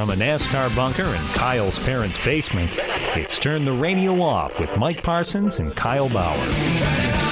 [0.00, 2.70] From a NASCAR bunker in Kyle's parents' basement,
[3.18, 7.29] it's Turn the Radio Off with Mike Parsons and Kyle Bauer.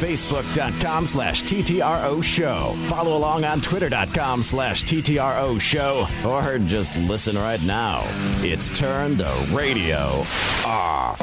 [0.00, 2.74] facebook.com slash TTRO show.
[2.88, 8.02] Follow along on twitter.com slash TTRO show or just listen right now.
[8.42, 10.24] It's Turn the Radio
[10.64, 11.18] Off.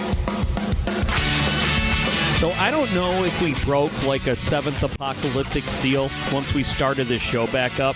[2.39, 7.07] So I don't know if we broke like a seventh apocalyptic seal once we started
[7.07, 7.95] this show back up.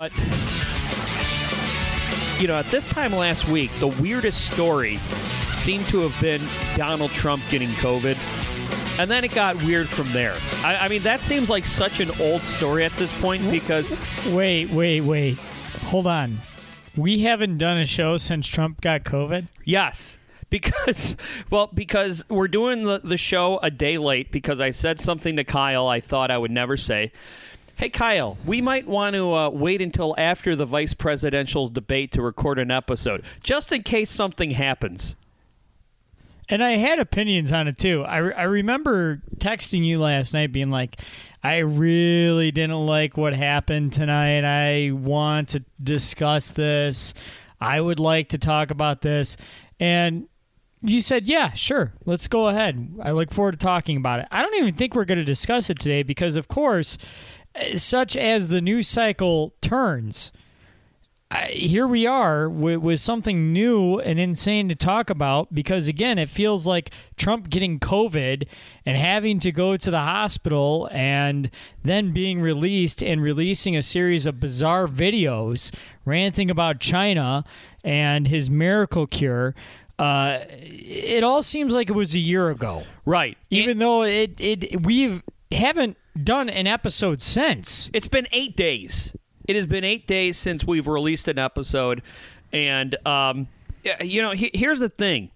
[0.00, 0.10] But
[2.40, 4.98] you know, at this time last week, the weirdest story
[5.54, 6.42] seemed to have been
[6.74, 8.16] Donald Trump getting COVID.
[8.98, 10.36] And then it got weird from there.
[10.64, 13.90] I, I mean, that seems like such an old story at this point because
[14.28, 15.38] Wait, wait, wait.
[15.84, 16.38] Hold on.
[16.96, 19.48] We haven't done a show since Trump got COVID.
[19.64, 20.18] Yes.
[20.50, 21.16] Because,
[21.50, 25.44] well, because we're doing the, the show a day late because I said something to
[25.44, 27.12] Kyle I thought I would never say.
[27.76, 32.22] Hey, Kyle, we might want to uh, wait until after the vice presidential debate to
[32.22, 35.16] record an episode, just in case something happens.
[36.48, 38.02] And I had opinions on it too.
[38.02, 41.00] I, re- I remember texting you last night being like,
[41.42, 44.44] I really didn't like what happened tonight.
[44.44, 47.14] I want to discuss this.
[47.60, 49.36] I would like to talk about this.
[49.80, 50.28] And
[50.82, 52.96] you said, yeah, sure, let's go ahead.
[53.02, 54.28] I look forward to talking about it.
[54.30, 56.98] I don't even think we're going to discuss it today because, of course,
[57.54, 60.32] eh, such as the news cycle turns,
[61.50, 66.28] here we are with, with something new and insane to talk about because again it
[66.28, 68.46] feels like trump getting covid
[68.84, 71.50] and having to go to the hospital and
[71.82, 77.44] then being released and releasing a series of bizarre videos ranting about china
[77.84, 79.54] and his miracle cure
[79.98, 83.36] uh, it all seems like it was a year ago Right.
[83.50, 85.22] even though it, it we
[85.52, 89.14] haven't done an episode since It's been eight days.
[89.46, 92.02] It has been eight days since we've released an episode,
[92.52, 93.48] and um,
[94.00, 95.30] you know, he, here's the thing: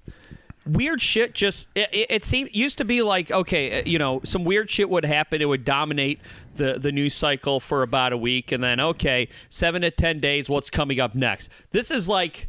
[0.66, 4.20] weird shit just it, it, it seemed used to be like okay, uh, you know,
[4.24, 5.40] some weird shit would happen.
[5.40, 6.20] It would dominate
[6.56, 10.48] the the news cycle for about a week, and then okay, seven to ten days.
[10.48, 11.50] What's coming up next?
[11.70, 12.48] This is like.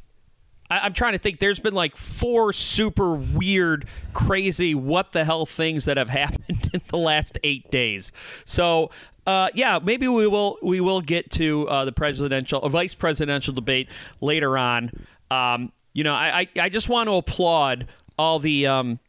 [0.69, 1.39] I'm trying to think.
[1.39, 6.81] There's been like four super weird, crazy, what the hell things that have happened in
[6.89, 8.11] the last eight days.
[8.43, 8.91] So,
[9.27, 13.53] uh, yeah, maybe we will we will get to uh, the presidential or vice presidential
[13.53, 13.89] debate
[14.21, 14.89] later on.
[15.29, 18.99] Um, you know, I, I I just want to applaud all the um,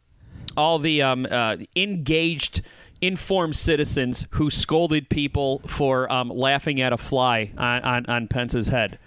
[0.56, 2.60] all the um, uh, engaged.
[3.00, 8.66] Informed citizens who scolded people for um, laughing at a fly on, on, on Pence's
[8.66, 8.98] head.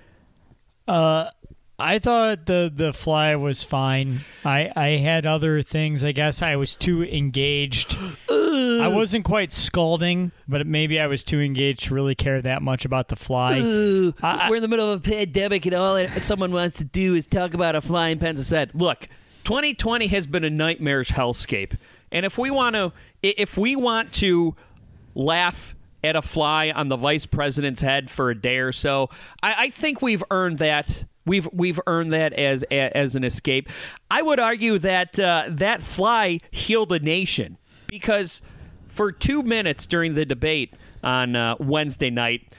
[1.81, 4.22] I thought the the fly was fine.
[4.46, 6.03] I I had other things.
[6.03, 7.97] I guess I was too engaged.
[8.30, 12.86] I wasn't quite scalding, but maybe I was too engaged to really care that much
[12.86, 13.59] about the fly.
[14.22, 17.16] I- We're in the middle of a pandemic, and all that someone wants to do
[17.16, 18.75] is talk about a flying pencil set.
[18.75, 19.08] Look,
[19.44, 21.78] 2020 has been a nightmarish hellscape,
[22.12, 22.94] and if we want to,
[23.24, 24.56] if we want to
[25.16, 29.09] laugh at a fly on the vice president's head for a day or so,
[29.44, 31.06] I, I think we've earned that.
[31.26, 33.70] We've we've earned that as as an escape.
[34.09, 38.42] I would argue that uh, that fly healed a nation because
[38.88, 40.74] for two minutes during the debate
[41.04, 42.54] on uh, Wednesday night,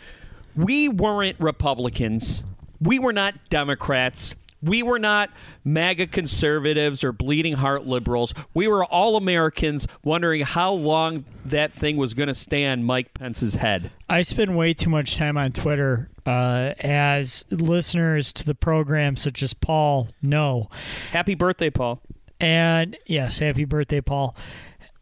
[0.57, 2.45] we weren't Republicans.
[2.81, 4.35] We were not Democrats.
[4.63, 5.31] We were not
[5.65, 8.33] MAGA conservatives or bleeding heart liberals.
[8.55, 13.15] We were all Americans wondering how long that thing was going to stay on Mike
[13.15, 13.91] Pence's head.
[14.09, 19.43] I spend way too much time on Twitter, uh, as listeners to the program, such
[19.43, 20.71] as Paul, know.
[21.11, 22.01] Happy birthday, Paul.
[22.39, 24.37] And yes, happy birthday, Paul.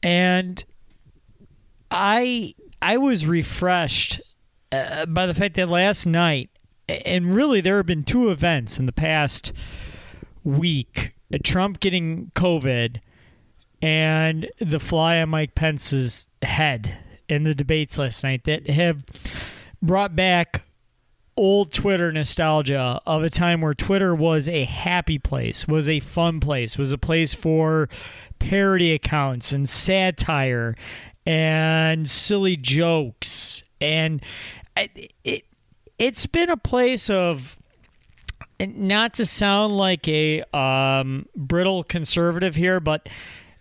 [0.03, 0.63] And
[1.91, 4.21] I I was refreshed
[4.73, 6.50] uh, by the fact that last night,
[7.05, 9.53] and really there have been two events in the past
[10.45, 13.01] week: Trump getting COVID,
[13.83, 16.97] and the fly on Mike Pence's head
[17.29, 19.05] in the debates last night that have
[19.83, 20.63] brought back
[21.37, 26.41] old Twitter nostalgia of a time where Twitter was a happy place, was a fun
[26.41, 27.89] place, was a place for
[28.39, 30.77] parody accounts and satire
[31.25, 33.63] and silly jokes.
[33.81, 34.23] And
[34.77, 35.45] it, it
[36.01, 37.59] it's been a place of
[38.59, 43.09] not to sound like a um, brittle conservative here, but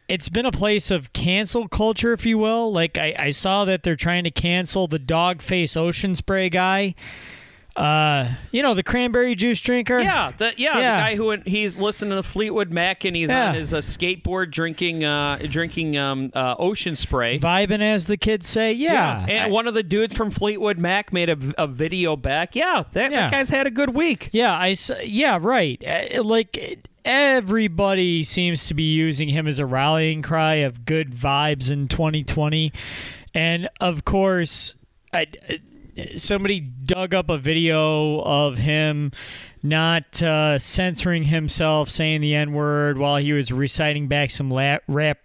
[0.07, 2.71] it's been a place of cancel culture, if you will.
[2.71, 6.95] Like I, I saw that they're trying to cancel the dog face ocean spray guy.
[7.75, 9.99] Uh, you know the cranberry juice drinker.
[9.99, 13.49] Yeah, the, yeah, the guy who he's listening to Fleetwood Mac and he's Yeah.
[13.49, 17.39] on his uh, skateboard drinking uh, drinking um, uh, ocean spray.
[17.39, 18.73] vibing, as the kids say.
[18.73, 22.55] Yeah, and I- one of the dudes from Fleetwood Mac made a, a video back.
[22.55, 23.21] Yeah, that, Yeah.
[23.21, 24.29] that guy's had a good week.
[24.33, 25.81] Yeah, I yeah, right.
[25.87, 31.71] Uh, Like everybody seems to be using him as a rallying cry of good vibes
[31.71, 32.73] in 2020,
[33.33, 34.75] and of course,
[35.13, 35.59] I, I-
[36.15, 39.11] somebody dug up a video of him
[39.61, 44.83] not uh, censoring himself, saying the n word while he was reciting back some lap,
[44.87, 45.19] rap,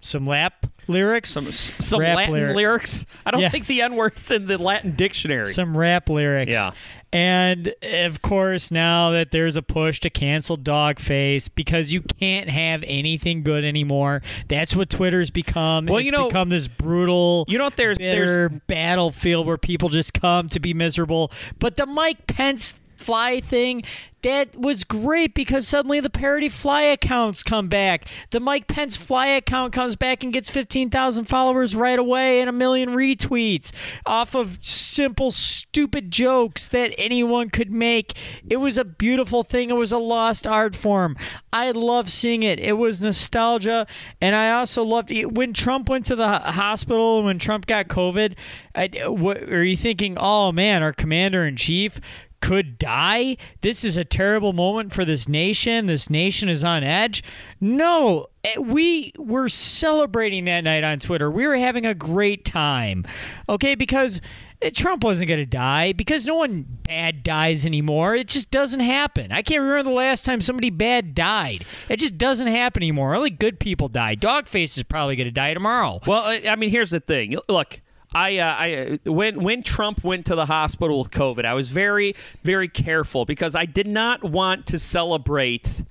[0.00, 1.30] some lap lyrics.
[1.30, 2.56] Some some Rap Latin lyric.
[2.56, 3.06] lyrics.
[3.24, 3.48] I don't Yeah.
[3.50, 5.46] think the N word's in the Latin dictionary.
[5.52, 6.52] some rap lyrics.
[6.52, 6.70] Yeah.
[7.12, 12.82] And of course, now that there's a push to cancel Dogface because you can't have
[12.86, 14.22] anything good anymore.
[14.48, 15.86] That's what Twitter's become.
[15.86, 17.76] Well, it's you know- become this brutal, You know what?
[17.76, 21.30] There's bitter there's battlefield where people just come to be miserable.
[21.58, 23.82] But the Mike Pence fly thing
[24.22, 28.06] that was great because suddenly the parody fly accounts come back.
[28.30, 32.52] The mike pence fly account comes back and gets 15000 followers right away and a
[32.52, 33.72] million retweets
[34.06, 38.14] off of simple stupid jokes that anyone could make.
[38.48, 39.70] It was a beautiful thing.
[39.70, 41.16] It was a lost art form.
[41.52, 42.58] I love seeing it.
[42.58, 43.86] It was nostalgia
[44.20, 45.32] and i also loved it.
[45.32, 48.34] when trump went to the hospital when trump got covid
[48.74, 52.00] I, what, are you thinking oh man our commander-in-chief
[52.42, 53.36] could die.
[53.62, 55.86] This is a terrible moment for this nation.
[55.86, 57.22] This nation is on edge.
[57.60, 61.30] No, eh, we were celebrating that night on Twitter.
[61.30, 63.06] We were having a great time.
[63.48, 64.20] Okay, because
[64.60, 68.16] eh, Trump wasn't going to die because no one bad dies anymore.
[68.16, 69.30] It just doesn't happen.
[69.30, 71.64] I can't remember the last time somebody bad died.
[71.88, 73.14] It just doesn't happen anymore.
[73.14, 74.16] Only good people die.
[74.16, 76.00] Dogface is probably going to die tomorrow.
[76.08, 77.38] Well, I I mean, here's the thing.
[77.48, 77.80] Look,
[78.14, 82.14] I, uh, I when when Trump went to the hospital with COVID, I was very
[82.42, 85.82] very careful because I did not want to celebrate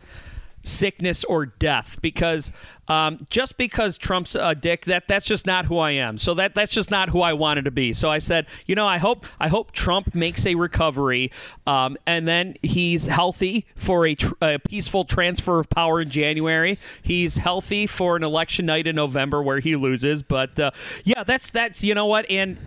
[0.63, 2.51] sickness or death because
[2.91, 6.17] um, just because Trump's a dick that that's just not who I am.
[6.17, 7.93] So that that's just not who I wanted to be.
[7.93, 11.31] So I said, you know, I hope I hope Trump makes a recovery
[11.65, 16.77] um, and then he's healthy for a, tr- a peaceful transfer of power in January.
[17.01, 20.21] He's healthy for an election night in November where he loses.
[20.21, 20.71] But uh,
[21.05, 22.29] yeah, that's that's you know what.
[22.29, 22.57] And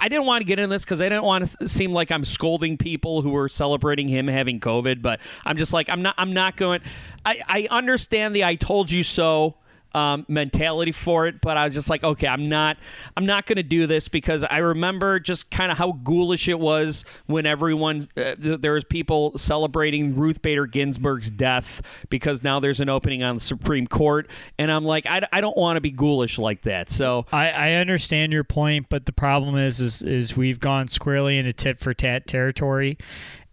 [0.00, 2.24] I didn't want to get in this because I didn't want to seem like I'm
[2.24, 5.02] scolding people who are celebrating him having COVID.
[5.02, 6.80] But I'm just like I'm not I'm not going.
[7.26, 9.56] I I understand the I told you so
[9.94, 12.76] um, mentality for it, but I was just like, okay, I'm not,
[13.16, 16.58] I'm not going to do this because I remember just kind of how ghoulish it
[16.58, 21.80] was when everyone uh, th- there was people celebrating Ruth Bader Ginsburg's death
[22.10, 25.56] because now there's an opening on the Supreme Court, and I'm like, I, I don't
[25.56, 26.90] want to be ghoulish like that.
[26.90, 31.38] So I, I understand your point, but the problem is, is is we've gone squarely
[31.38, 32.98] into tit for tat territory,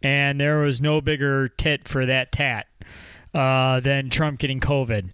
[0.01, 2.67] and there was no bigger tit for that tat
[3.33, 5.11] uh, than Trump getting COVID.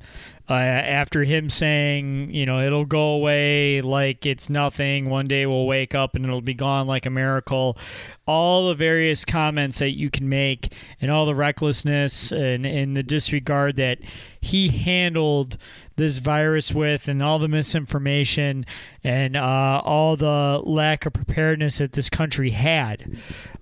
[0.49, 5.09] Uh, after him saying, you know, it'll go away like it's nothing.
[5.09, 7.77] One day we'll wake up and it'll be gone like a miracle.
[8.25, 10.71] All the various comments that you can make
[11.01, 13.99] and all the recklessness and, and the disregard that
[14.39, 15.57] he handled
[15.97, 18.65] this virus with and all the misinformation
[19.03, 23.17] and uh, all the lack of preparedness that this country had.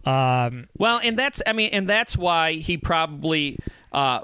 [0.06, 3.58] Um, Well, and that's I mean, and that's why he probably
[3.92, 4.20] uh,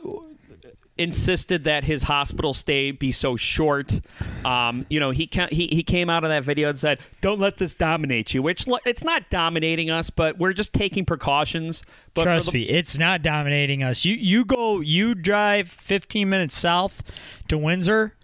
[1.01, 3.99] insisted that his hospital stay be so short.
[4.45, 7.39] Um, you know, he, ca- he he came out of that video and said, "Don't
[7.39, 11.83] let this dominate you," which it's not dominating us, but we're just taking precautions.
[12.13, 14.05] But Trust the- me, it's not dominating us.
[14.05, 17.01] You you go, you drive 15 minutes south
[17.47, 18.15] to Windsor.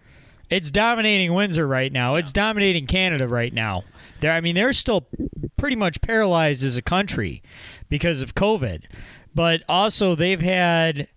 [0.49, 2.15] It's dominating Windsor right now.
[2.15, 3.83] It's dominating Canada right now.
[4.21, 5.05] There, I mean, they're still
[5.57, 7.43] pretty much paralyzed as a country
[7.89, 8.83] because of COVID,
[9.35, 11.09] but also they've had,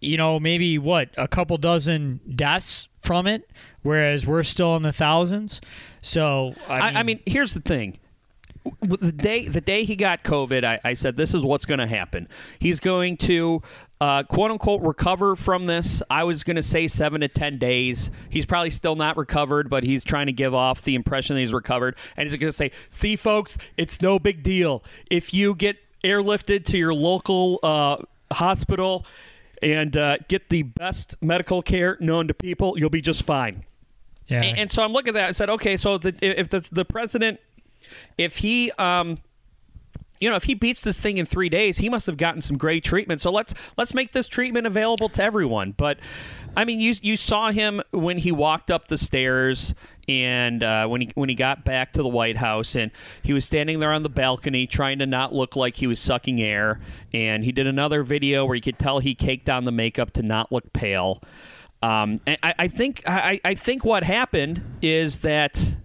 [0.00, 3.48] you know, maybe what a couple dozen deaths from it,
[3.82, 5.60] whereas we're still in the thousands.
[6.02, 7.98] So I mean, I, I mean, here's the thing.
[8.82, 11.86] The day the day he got COVID, I, I said this is what's going to
[11.86, 12.28] happen.
[12.58, 13.62] He's going to
[14.02, 16.02] uh, quote unquote recover from this.
[16.10, 18.10] I was going to say seven to ten days.
[18.28, 21.54] He's probably still not recovered, but he's trying to give off the impression that he's
[21.54, 24.84] recovered, and he's going to say, "See, folks, it's no big deal.
[25.10, 27.96] If you get airlifted to your local uh,
[28.32, 29.06] hospital
[29.62, 33.64] and uh, get the best medical care known to people, you'll be just fine."
[34.30, 34.42] yeah.
[34.42, 35.28] And, and so I'm looking at that.
[35.28, 37.40] I said, okay, so the, if the, the president,
[38.16, 39.18] if he um,
[40.20, 42.58] you know, if he beats this thing in three days, he must have gotten some
[42.58, 43.20] great treatment.
[43.20, 45.72] So let's let's make this treatment available to everyone.
[45.72, 45.98] But
[46.54, 49.74] I mean, you you saw him when he walked up the stairs
[50.10, 52.90] and uh, when he when he got back to the White House, and
[53.22, 56.42] he was standing there on the balcony trying to not look like he was sucking
[56.42, 56.80] air.
[57.14, 60.22] And he did another video where you could tell he caked on the makeup to
[60.22, 61.22] not look pale.
[61.80, 65.76] Um, I, I think I, I think what happened is that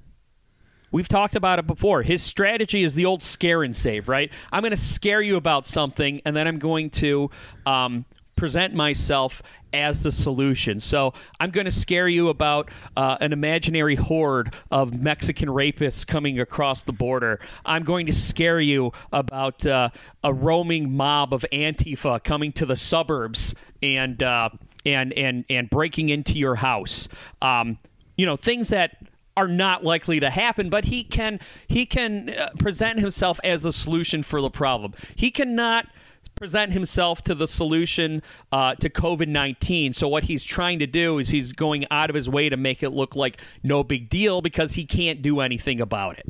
[0.92, 2.04] We've talked about it before.
[2.04, 4.32] His strategy is the old scare and save, right?
[4.50, 7.30] I'm going to scare you about something, and then I'm going to
[7.66, 8.06] um,
[8.38, 9.44] present myself
[9.76, 10.80] as the solution.
[10.80, 16.40] So I'm going to scare you about uh, an imaginary horde of Mexican rapists coming
[16.40, 17.40] across the border.
[17.66, 19.90] I'm going to scare you about uh,
[20.24, 23.54] a roaming mob of Antifa coming to the suburbs
[23.84, 24.50] and uh,
[24.86, 27.08] and and and breaking into your house.
[27.42, 27.78] Um,
[28.16, 28.98] you know things that
[29.38, 33.74] are not likely to happen, but he can he can uh, present himself as a
[33.74, 34.94] solution for the problem.
[35.16, 35.88] He cannot
[36.36, 39.94] present himself to the solution uh, to COVID 19.
[39.94, 42.84] So, what he's trying to do is he's going out of his way to make
[42.84, 46.26] it look like no big deal because he can't do anything about it.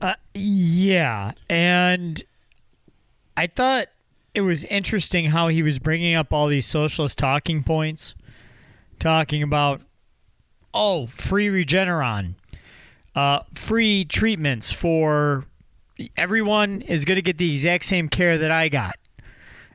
[0.00, 1.32] Uh, yeah.
[1.48, 2.22] And
[3.36, 3.88] I thought
[4.34, 8.14] it was interesting how he was bringing up all these socialist talking points,
[8.98, 9.80] talking about,
[10.72, 12.34] oh, free Regeneron,
[13.14, 15.46] uh, free treatments for
[16.16, 18.96] everyone is going to get the exact same care that I got.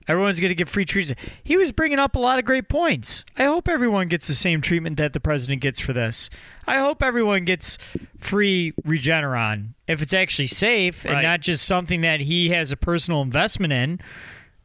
[0.09, 1.19] Everyone's going to get free treatment.
[1.43, 3.23] He was bringing up a lot of great points.
[3.37, 6.31] I hope everyone gets the same treatment that the president gets for this.
[6.67, 7.77] I hope everyone gets
[8.17, 13.21] free Regeneron if it's actually safe and not just something that he has a personal
[13.21, 13.99] investment in,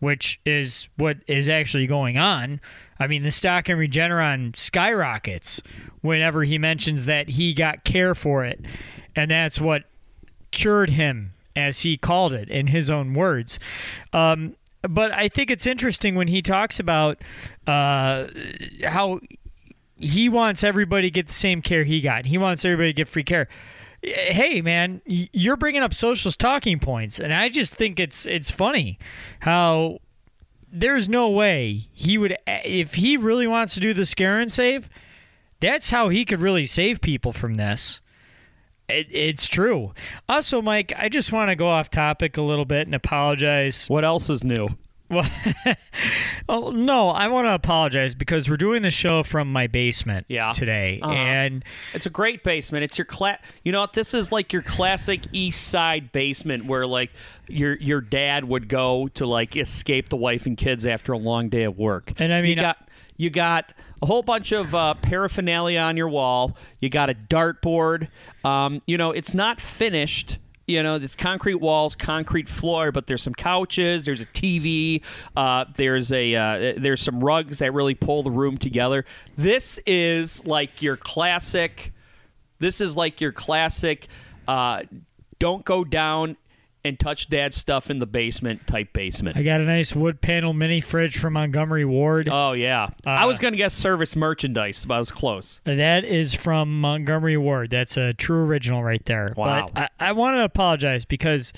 [0.00, 2.58] which is what is actually going on.
[2.98, 5.60] I mean, the stock in Regeneron skyrockets
[6.00, 8.64] whenever he mentions that he got care for it,
[9.14, 9.84] and that's what
[10.50, 13.58] cured him, as he called it in his own words.
[14.12, 14.56] Um,
[14.88, 17.22] but I think it's interesting when he talks about
[17.66, 18.26] uh,
[18.84, 19.20] how
[19.96, 22.26] he wants everybody to get the same care he got.
[22.26, 23.48] He wants everybody to get free care.
[24.02, 28.98] Hey, man, you're bringing up socialist talking points, and I just think it's it's funny
[29.40, 30.00] how
[30.70, 34.90] there's no way he would if he really wants to do the scare and save.
[35.60, 38.02] That's how he could really save people from this.
[38.88, 39.92] It, it's true.
[40.28, 43.86] Also, Mike, I just want to go off topic a little bit and apologize.
[43.88, 44.68] What else is new?
[45.10, 45.28] Well,
[46.48, 50.52] oh, no, I want to apologize because we're doing the show from my basement Yeah.
[50.52, 51.12] today, Uh-huh.
[51.12, 52.84] and It's a great basement.
[52.84, 53.92] It's your cla- You know what?
[53.92, 57.10] This is like your classic East Side basement where like
[57.48, 61.48] your your dad would go to like escape the wife and kids after a long
[61.48, 62.12] day of work.
[62.18, 63.72] And I mean, you got you got
[64.04, 66.54] a whole bunch of uh, paraphernalia on your wall.
[66.78, 68.08] You got a dartboard.
[68.44, 70.37] Um, you know, it's not finished.
[70.66, 74.04] You know, it's concrete walls, concrete floor, but there's some couches.
[74.04, 75.02] There's a TV.
[75.34, 79.06] Uh, there's a uh, there's some rugs that really pull the room together.
[79.38, 81.90] This is like your classic.
[82.58, 84.08] This is like your classic.
[84.46, 84.82] Uh,
[85.38, 86.37] don't go down
[86.84, 89.36] and touch dad's stuff in the basement type basement.
[89.36, 92.28] I got a nice wood panel mini fridge from Montgomery Ward.
[92.30, 95.60] Oh yeah, uh, I was gonna guess service merchandise, but I was close.
[95.64, 97.70] That is from Montgomery Ward.
[97.70, 99.32] That's a true original right there.
[99.36, 99.70] Wow.
[99.72, 101.52] But I, I want to apologize because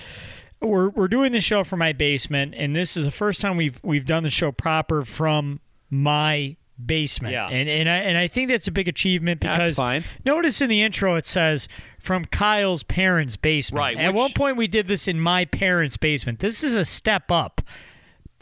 [0.61, 3.81] we're we're doing the show from my basement, and this is the first time we've
[3.83, 7.33] we've done the show proper from my basement.
[7.33, 7.49] Yeah.
[7.49, 10.05] And and I and I think that's a big achievement That's because fine.
[10.25, 11.69] notice in the intro it says
[11.99, 13.79] from Kyle's parents' basement.
[13.81, 16.41] Right, At which- one point we did this in my parents' basement.
[16.41, 17.63] This is a step up.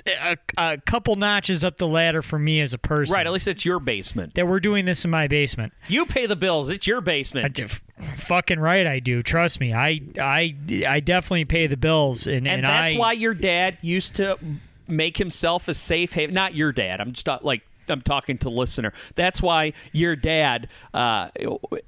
[0.07, 3.15] A, a couple notches up the ladder for me as a person.
[3.15, 4.35] Right, at least it's your basement.
[4.35, 5.73] that we're doing this in my basement.
[5.89, 6.69] You pay the bills.
[6.69, 7.55] It's your I basement.
[7.55, 7.69] do-
[8.17, 9.23] fucking right, I do.
[9.23, 10.55] Trust me, I I
[10.87, 14.39] I definitely pay the bills, and and and that's I, why your dad used to
[14.87, 16.35] make himself a safe haven.
[16.35, 17.01] Not your dad.
[17.01, 18.93] I'm just not, like I'm talking to listener.
[19.15, 21.29] That's why your dad uh,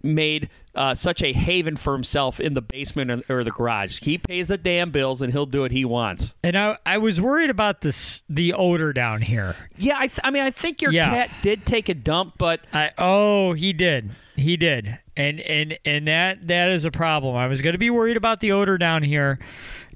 [0.03, 4.01] made uh, such a haven for himself in the basement or, or the garage.
[4.01, 6.35] He pays the damn bills and he'll do what he wants.
[6.43, 9.57] and I I was worried about this the odor down here.
[9.79, 11.09] Yeah, I, th- I mean, I think your Yeah.
[11.09, 16.07] cat did take a dump, but I oh he did he did, and and and
[16.09, 17.37] that that is a problem.
[17.37, 19.39] I was going to be worried about the odor down here.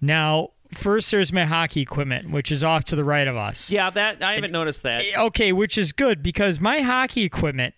[0.01, 0.51] Now.
[0.75, 3.71] First, there's my hockey equipment, which is off to the right of us.
[3.71, 5.05] yeah, that I haven't noticed that.
[5.17, 7.75] Okay, which is good because my hockey equipment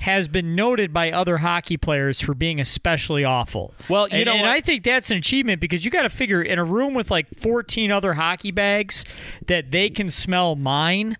[0.00, 3.74] has been noted by other hockey players for being especially awful.
[3.88, 4.46] Well, you and, know and?
[4.46, 7.26] I think that's an achievement because you got to figure in a room with like
[7.36, 9.04] 14 other hockey bags
[9.46, 11.16] that they can smell mine.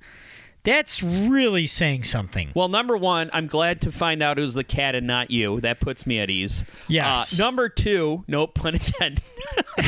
[0.63, 2.51] That's really saying something.
[2.55, 5.61] Well, number one, I'm glad to find out it was the cat and not you.
[5.61, 6.65] That puts me at ease.
[6.89, 7.39] Yes.
[7.39, 9.23] Uh, number two, nope, pun intended.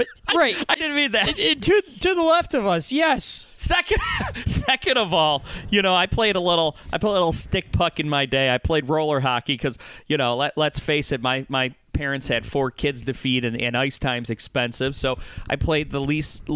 [0.00, 0.56] But right.
[0.68, 1.38] I didn't mean that.
[1.38, 3.50] And to to the left of us, yes.
[3.56, 4.00] Second,
[4.46, 6.76] second of all, you know, I played a little.
[6.92, 8.52] I played a little stick puck in my day.
[8.52, 12.46] I played roller hockey because, you know, let, let's face it, my my parents had
[12.46, 14.94] four kids to feed, and, and ice time's expensive.
[14.94, 16.48] So I played the least.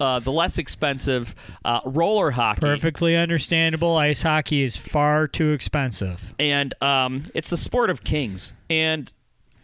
[0.00, 1.32] Uh, the less expensive
[1.64, 2.60] uh, roller hockey.
[2.60, 3.96] Perfectly understandable.
[3.96, 6.34] Ice hockey is far too expensive.
[6.40, 8.52] and um, it's the sport of kings.
[8.68, 9.12] And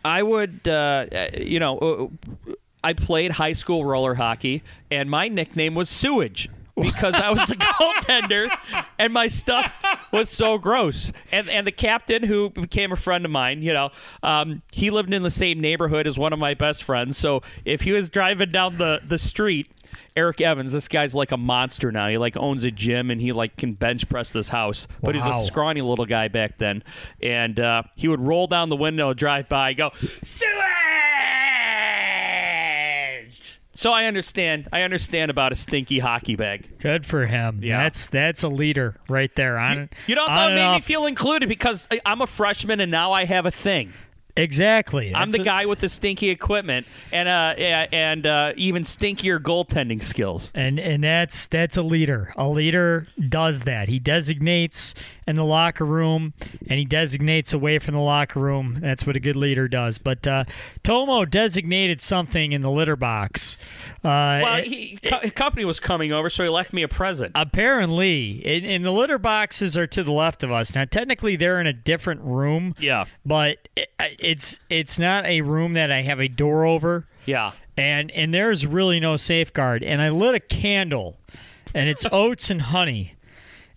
[0.04, 5.75] I would, uh, you know, uh, I played high school roller hockey, and my nickname
[5.75, 6.49] was Sewage
[6.80, 8.50] because I was a goaltender,
[8.99, 9.75] and my stuff
[10.12, 11.12] was so gross.
[11.32, 13.90] And and the captain, who became a friend of mine, you know,
[14.23, 17.16] um, he lived in the same neighborhood as one of my best friends.
[17.16, 19.70] So if he was driving down the the street.
[20.16, 22.08] Eric Evans, this guy's like a monster now.
[22.08, 24.88] He like owns a gym and he like can bench press this house.
[25.00, 26.82] But he's a scrawny little guy back then,
[27.23, 29.92] and uh, he would roll down the window, drive by, go
[30.25, 30.58] sewage.
[33.78, 34.68] So I understand.
[34.73, 36.68] I understand about a stinky hockey bag.
[36.80, 37.61] Good for him.
[37.62, 37.80] Yeah.
[37.85, 39.56] That's that's a leader right there.
[39.56, 43.12] On You know that made me feel included because I- I'm a freshman and now
[43.12, 43.92] I have a thing.
[44.42, 45.14] Exactly.
[45.14, 50.02] I'm the a- guy with the stinky equipment and uh and uh, even stinkier goaltending
[50.02, 50.50] skills.
[50.54, 52.33] and and that's that's a leader.
[52.37, 53.88] A leader does that.
[53.88, 54.95] He designates
[55.26, 56.33] in the locker room,
[56.68, 58.78] and he designates away from the locker room.
[58.80, 59.99] That's what a good leader does.
[59.99, 60.45] But uh,
[60.83, 63.59] Tomo designated something in the litter box.
[64.02, 67.33] Uh, Well, it- he, co- company was coming over, so he left me a present.
[67.35, 70.75] apparently, and, and the litter boxes are to the left of us.
[70.75, 72.75] Now, technically, they're in a different room.
[72.78, 73.04] Yeah.
[73.26, 73.90] but it,
[74.28, 77.06] it's it's not a room that I have a door over.
[77.25, 77.52] Yeah.
[77.76, 79.82] and and there's really no safeguard.
[79.82, 81.16] And I lit a candle,
[81.75, 83.14] and it's oats and honey,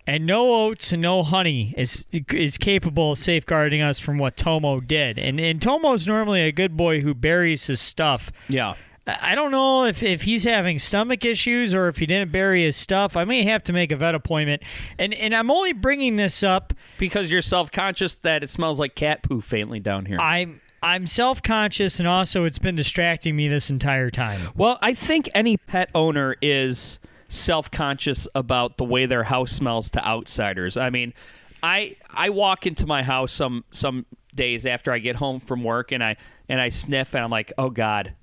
[0.06, 4.80] and no oats and no honey is is capable of safeguarding us from what Tomo
[4.80, 5.18] did.
[5.18, 8.30] And and Tomo's normally a good boy who buries his stuff.
[8.48, 8.74] Yeah.
[9.06, 12.76] I don't know if, if he's having stomach issues or if he didn't bury his
[12.76, 13.16] stuff.
[13.16, 14.62] I may have to make a vet appointment.
[14.98, 16.72] And and I'm only bringing this up.
[16.98, 20.18] Because you're self conscious that it smells like cat poo faintly down here.
[20.20, 24.40] I'm I'm self conscious and also it's been distracting me this entire time.
[24.54, 27.00] Well, I think any pet owner is
[27.32, 30.76] self-conscious about the way their house smells to outsiders.
[30.76, 31.14] I mean,
[31.62, 35.92] I I walk into my house some some days after I get home from work
[35.92, 36.16] and I
[36.48, 38.14] and I sniff and I'm like, "Oh god,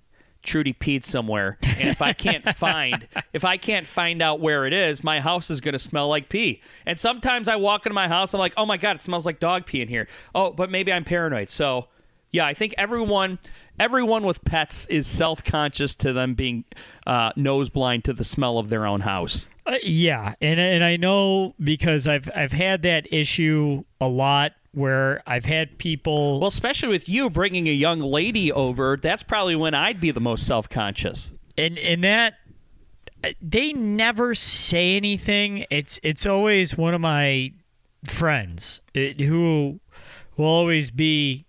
[0.43, 4.73] Trudy peed somewhere." And if I can't find if I can't find out where it
[4.73, 6.61] is, my house is going to smell like pee.
[6.85, 9.39] And sometimes I walk into my house, I'm like, "Oh my god, it smells like
[9.39, 11.49] dog pee in here." Oh, but maybe I'm paranoid.
[11.49, 11.87] So,
[12.31, 13.39] yeah, I think everyone
[13.79, 16.65] everyone with pets is self-conscious to them being
[17.07, 19.47] uh, nose blind to the smell of their own house.
[19.69, 25.21] Uh, yeah, and and I know because I've I've had that issue a lot where
[25.27, 26.39] I've had people.
[26.39, 30.19] Well, especially with you bringing a young lady over, that's probably when I'd be the
[30.19, 31.29] most self-conscious.
[31.55, 32.33] and and that
[33.23, 35.65] uh, they never say anything.
[35.69, 37.51] It's it's always one of my
[38.05, 39.79] friends it, who
[40.35, 41.45] will always be.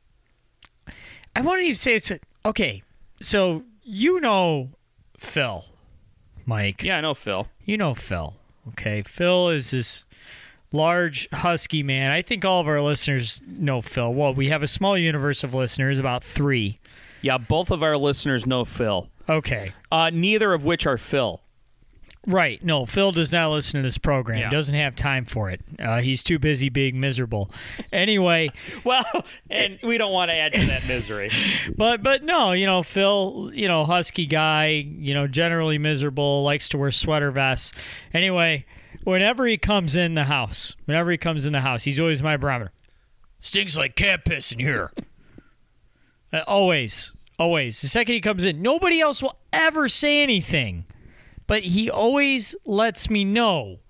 [1.35, 2.13] I won't even say it's
[2.45, 2.83] okay.
[3.23, 4.73] So you know
[5.17, 5.65] Phil,
[6.45, 6.83] Mike.
[6.83, 7.49] Yeah, I know, Phil.
[7.71, 8.35] You know Phil.
[8.71, 10.05] Okay, Phil is this
[10.73, 12.11] large husky man.
[12.11, 14.13] I think all of our listeners know Phil.
[14.13, 16.79] Well, we have a small universe of listeners, about three.
[17.23, 19.09] Yeah, both of our listeners know Phil.
[19.29, 19.71] Okay.
[19.93, 21.43] Uh, neither of which are Phil.
[22.27, 22.63] Right.
[22.63, 24.41] No, Phil does not listen to this program.
[24.41, 24.51] Yeah.
[24.51, 25.63] Doesn't have time for it.
[25.79, 27.51] Uh, he's too busy being miserable.
[27.93, 28.51] Anyway,
[28.85, 31.31] Well, and we don't want to add to that misery.
[31.77, 36.69] but but no, you know Phil, you know husky guy, you know generally miserable, likes
[36.71, 37.73] to wear sweater vests.
[38.13, 38.67] Anyway,
[39.05, 42.37] whenever he comes in the house, whenever he comes in the house, he's always my
[42.37, 42.71] barometer.
[43.41, 44.93] Stinks like cat piss in here.
[46.33, 47.81] Uh, always, always.
[47.81, 50.85] The second he comes in, nobody else will ever say anything,
[51.51, 53.81] but he always lets me know.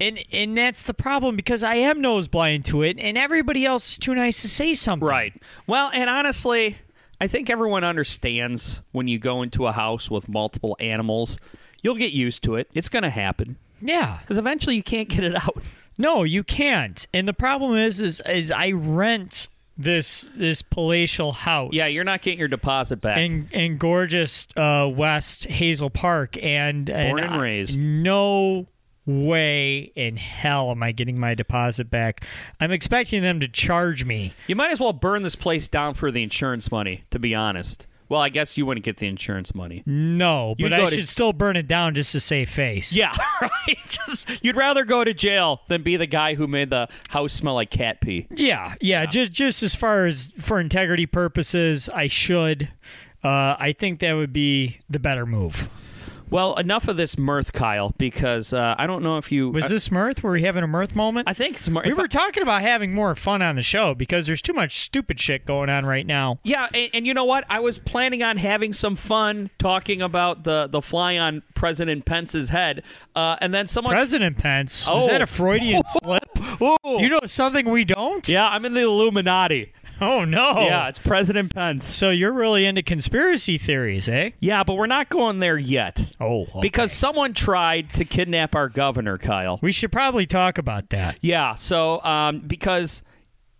[0.00, 3.92] And and that's the problem because I am nose blind to it, and everybody else
[3.92, 5.06] is too nice to say something.
[5.06, 5.34] Right.
[5.66, 6.78] Well, and honestly,
[7.20, 11.36] I think everyone understands when you go into a house with multiple animals,
[11.82, 12.70] you'll get used to it.
[12.72, 14.18] It's going to happen Yeah.
[14.22, 15.62] because eventually you can't get it out.
[15.98, 17.06] No, you can't.
[17.12, 21.70] And the problem is, is, is I rent this this palatial house.
[21.72, 23.18] Yeah, you're not getting your deposit back.
[23.18, 27.80] in in gorgeous uh, West Hazel Park, and Born and I- raised.
[27.82, 28.66] No
[29.06, 32.24] way in hell am I getting my deposit back.
[32.58, 34.32] I'm expecting them to charge me.
[34.46, 37.86] you might as well burn this place down for the insurance money, to be honest.
[38.08, 39.82] Well, I guess you wouldn't get the insurance money.
[39.86, 42.92] No, You but I to- should still burn it down just to save face.
[42.92, 43.50] Yeah, right.
[43.88, 47.54] Just you'd rather go to jail than be the guy who made the house smell
[47.54, 48.26] like cat pee.
[48.30, 52.68] Yeah, yeah, Just just as far as for integrity purposes, I should.
[53.24, 55.68] uh, I think that would be the better move.
[56.30, 59.68] Well, enough of this mirth, Kyle, because uh, I don't know if you Was I,
[59.68, 60.22] this mirth?
[60.22, 61.28] Were we having a mirth moment?
[61.28, 63.94] I think it's mir- we were I- talking about having more fun on the show
[63.94, 66.40] because there's too much stupid shit going on right now.
[66.42, 67.44] Yeah, and, and you know what?
[67.48, 72.48] I was planning on having some fun talking about the the fly on President Pence's
[72.48, 72.82] head,
[73.14, 73.92] uh, and then someone.
[73.92, 74.86] President Pence.
[74.88, 74.96] Oh.
[74.98, 76.24] Was that a Freudian slip?
[76.60, 76.76] Ooh.
[76.84, 78.28] Do you know something we don't?
[78.28, 79.72] yeah, I'm in the Illuminati.
[80.04, 80.60] Oh no.
[80.60, 81.84] Yeah, it's President Pence.
[81.84, 84.30] So you're really into conspiracy theories, eh?
[84.40, 86.14] Yeah, but we're not going there yet.
[86.20, 89.58] Oh, Because someone tried to kidnap our governor, Kyle.
[89.62, 91.18] we should probably talk about that.
[91.22, 93.02] Yeah, so um, because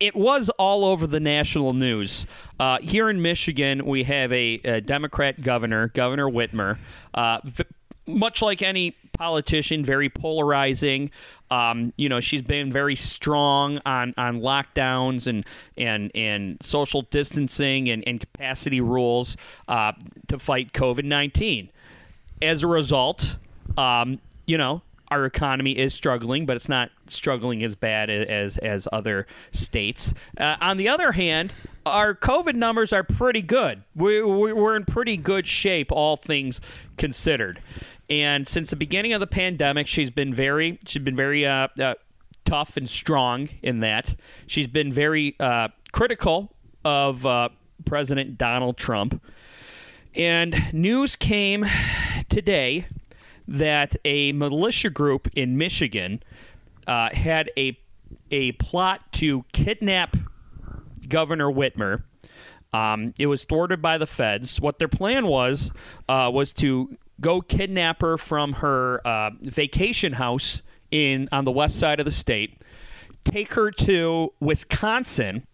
[0.00, 2.26] it was all over the national news.
[2.61, 6.78] Uh, here in Michigan, we have a, a Democrat governor, Governor Whitmer.
[7.14, 7.64] Uh, v-
[8.07, 11.11] much like any politician, very polarizing.
[11.50, 15.44] Um, you know, she's been very strong on, on lockdowns and
[15.77, 19.37] and and social distancing and, and capacity rules
[19.68, 19.92] uh,
[20.29, 21.70] to fight COVID nineteen.
[22.42, 23.38] As a result,
[23.79, 28.88] um, you know, our economy is struggling, but it's not struggling as bad as as
[28.92, 30.12] other states.
[30.37, 31.55] Uh, on the other hand,
[31.87, 33.83] our COVID numbers are pretty good.
[33.94, 36.61] We, we- we're in pretty good shape, all things
[36.96, 37.61] considered.
[38.10, 41.94] And since the beginning of the pandemic, she's been very she's been very uh, uh,
[42.44, 44.14] tough and strong in that.
[44.46, 46.52] She's been very uh, critical
[46.84, 47.48] of uh,
[47.84, 49.22] President Donald Trump.
[50.14, 51.64] And news came
[52.28, 52.86] today
[53.48, 56.22] that a militia group in Michigan
[56.86, 57.78] uh, had a
[58.30, 60.16] a plot to kidnap
[61.08, 62.04] Governor Whitmer.
[62.72, 64.60] Um, it was thwarted by the feds.
[64.60, 65.72] What their plan was
[66.08, 71.79] uh, was to go kidnap her from her uh, vacation house in on the west
[71.79, 72.61] side of the state,
[73.24, 75.46] take her to Wisconsin,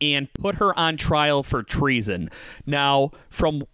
[0.00, 2.30] and put her on trial for treason.
[2.66, 3.64] Now, from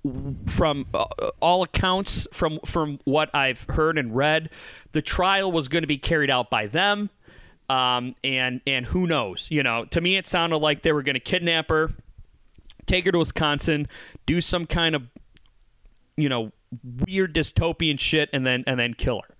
[0.46, 1.04] from uh,
[1.40, 4.50] all accounts, from from what I've heard and read,
[4.92, 7.10] the trial was going to be carried out by them.
[7.68, 9.48] Um, and and who knows?
[9.50, 11.92] You know, to me, it sounded like they were going to kidnap her,
[12.86, 13.88] take her to Wisconsin,
[14.24, 15.08] do some kind of
[16.16, 16.52] you know
[16.82, 19.36] weird dystopian shit, and then and then kill her.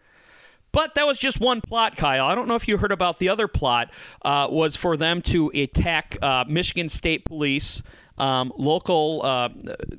[0.72, 2.26] But that was just one plot, Kyle.
[2.26, 3.90] I don't know if you heard about the other plot.
[4.20, 7.82] Uh, was for them to attack uh, Michigan State Police,
[8.18, 9.48] um, local uh,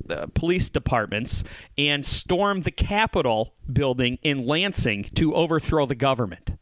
[0.08, 1.42] uh, police departments,
[1.76, 6.52] and storm the Capitol building in Lansing to overthrow the government.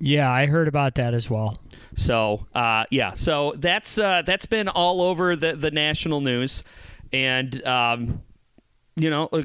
[0.00, 1.58] Yeah, I heard about that as well.
[1.94, 6.64] So uh, yeah, so that's uh, that's been all over the the national news,
[7.12, 8.22] and um,
[8.96, 9.42] you know, uh,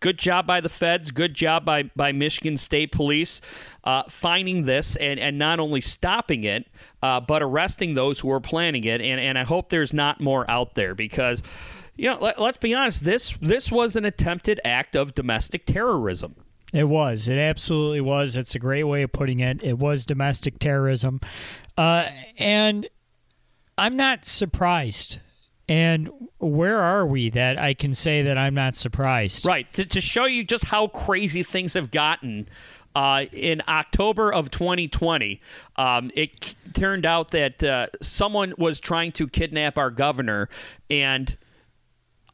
[0.00, 3.40] good job by the feds, good job by by Michigan State Police
[3.84, 6.66] uh, finding this and and not only stopping it,
[7.02, 10.50] uh, but arresting those who were planning it, and and I hope there's not more
[10.50, 11.42] out there because.
[11.96, 13.04] You know, let, let's be honest.
[13.04, 16.34] This this was an attempted act of domestic terrorism.
[16.72, 17.28] It was.
[17.28, 18.36] It absolutely was.
[18.36, 19.62] It's a great way of putting it.
[19.62, 21.20] It was domestic terrorism.
[21.76, 22.88] Uh, and
[23.76, 25.18] I'm not surprised.
[25.70, 29.46] And where are we that I can say that I'm not surprised?
[29.46, 29.72] Right.
[29.74, 32.48] To, to show you just how crazy things have gotten.
[32.92, 35.40] Uh, in October of 2020,
[35.76, 40.48] um, it c- turned out that uh, someone was trying to kidnap our governor.
[40.90, 41.36] And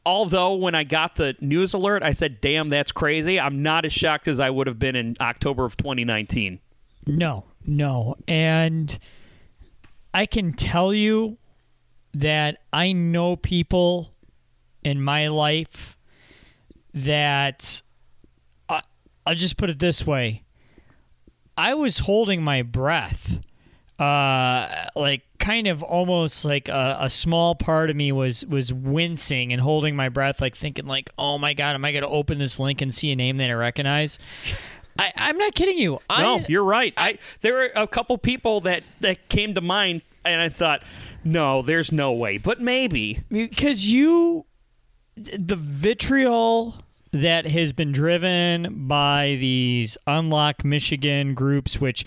[0.03, 3.93] although when I got the news alert, I said, damn, that's crazy, I'm not as
[3.93, 6.57] shocked as I would have been in October of 2019.
[7.05, 8.15] No, no.
[8.27, 8.97] And
[10.11, 11.37] I can tell you
[12.21, 14.13] that I know people
[14.83, 15.95] in my life
[16.93, 17.81] that
[18.67, 18.81] I,
[19.25, 20.43] I'll just put it this way.
[21.55, 23.39] I was holding my breath.
[23.99, 29.51] Uh, like kind of almost like a, a small part of me was was wincing
[29.51, 32.37] and holding my breath, like thinking like, "Oh my god, am I going to open
[32.37, 34.19] this link and see a name that I recognize?"
[34.99, 35.99] I, I'm not kidding you.
[36.09, 36.93] I, No, you're right.
[36.95, 40.83] I there were a couple people that that came to mind, and I thought,
[41.23, 43.21] no, there's no way, but maybe.
[43.29, 44.45] because you
[45.15, 46.75] the vitriol
[47.11, 52.05] that has been driven by these unlock michigan groups which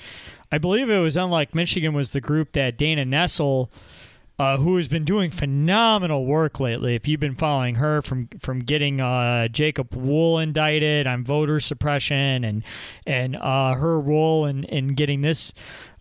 [0.53, 3.69] i believe it was unlock michigan was the group that dana nessel
[4.41, 8.61] uh, who has been doing phenomenal work lately if you've been following her from from
[8.61, 12.65] getting uh, Jacob Wohl indicted on voter suppression and
[13.07, 15.53] and uh, her role in, in getting this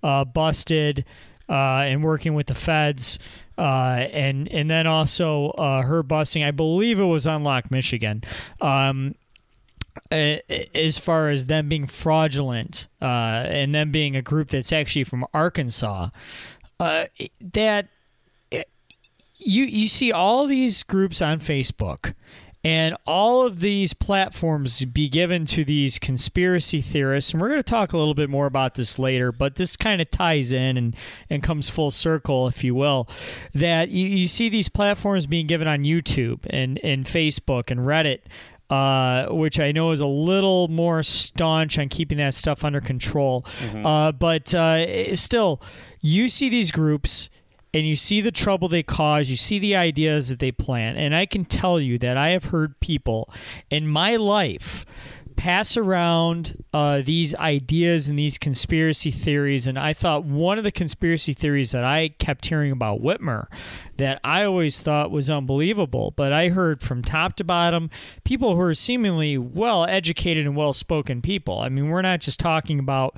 [0.04, 1.04] uh, busted
[1.50, 3.20] uh, and working with the feds,
[3.58, 6.44] uh, and and then also uh, her busting.
[6.44, 8.22] I believe it was Unlock Michigan.
[8.62, 9.16] Um,
[10.12, 15.26] as far as them being fraudulent uh, and them being a group that's actually from
[15.34, 16.10] Arkansas,
[16.80, 17.06] uh,
[17.42, 17.88] that
[19.40, 22.14] you you see all these groups on Facebook
[22.64, 27.64] and all of these platforms be given to these conspiracy theorists and we're going to
[27.64, 30.96] talk a little bit more about this later but this kind of ties in and,
[31.30, 33.08] and comes full circle if you will
[33.54, 38.20] that you, you see these platforms being given on youtube and, and facebook and reddit
[38.70, 43.44] uh, which I know is a little more staunch on keeping that stuff under control.
[43.84, 45.60] Uh, but uh, still,
[46.02, 47.32] you see these groups
[47.74, 50.98] and you see the trouble they cause, you see the ideas that they plant.
[50.98, 53.30] And I can tell you that I have heard people
[53.70, 54.86] in my life
[55.40, 59.68] pass around uh, these ideas and these conspiracy theories.
[59.68, 63.48] And I thought one of the conspiracy theories that I kept hearing about Whitmer
[63.96, 67.90] that I always thought was unbelievable, but I heard from top to bottom
[68.26, 71.62] people who are seemingly well educated and well spoken people.
[71.62, 73.16] I mean, we're not just talking about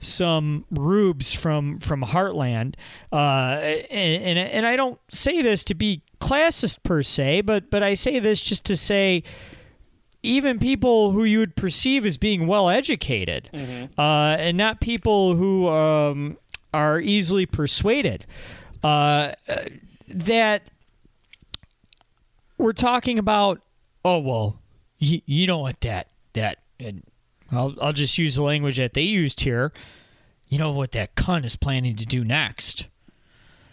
[0.00, 2.74] some rubes from from Heartland,
[3.12, 7.84] uh, and, and and I don't say this to be classist per se, but but
[7.84, 9.22] I say this just to say
[10.22, 13.48] even people who you would perceive as being well educated,
[13.98, 16.36] uh, and not people who um,
[16.74, 18.26] are easily persuaded,
[18.82, 19.32] uh,
[20.08, 20.62] that
[22.58, 23.60] we're talking about.
[24.04, 24.58] Oh well,
[24.98, 27.02] you, you know what that that and
[27.52, 29.72] I'll I'll just use the language that they used here.
[30.48, 32.86] You know what that cunt is planning to do next?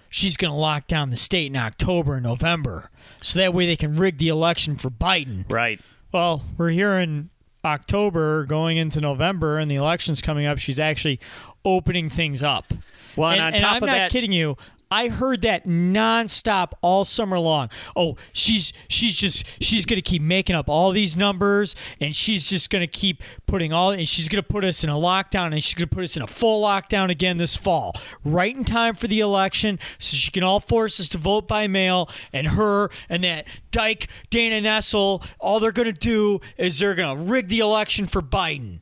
[0.10, 2.90] She's going to lock down the state in October and November,
[3.22, 5.44] so that way they can rig the election for Biden.
[5.50, 5.82] Right.
[6.12, 7.30] Well, we're here in
[7.66, 10.58] October, going into November, and the election's coming up.
[10.58, 11.20] She's actually
[11.66, 12.74] opening things up.
[13.16, 14.58] Well, and, and, on and top I'm of not that, kidding you.
[14.90, 17.70] I heard that nonstop all summer long.
[17.96, 22.70] Oh, she's she's just she's gonna keep making up all these numbers, and she's just
[22.70, 25.88] gonna keep putting all, and she's gonna put us in a lockdown, and she's gonna
[25.88, 29.80] put us in a full lockdown again this fall, right in time for the election,
[30.00, 32.10] so she can all force us to vote by mail.
[32.32, 37.50] And her and that dyke Dana Nessel, all they're gonna do is they're gonna rig
[37.50, 38.80] the election for Biden.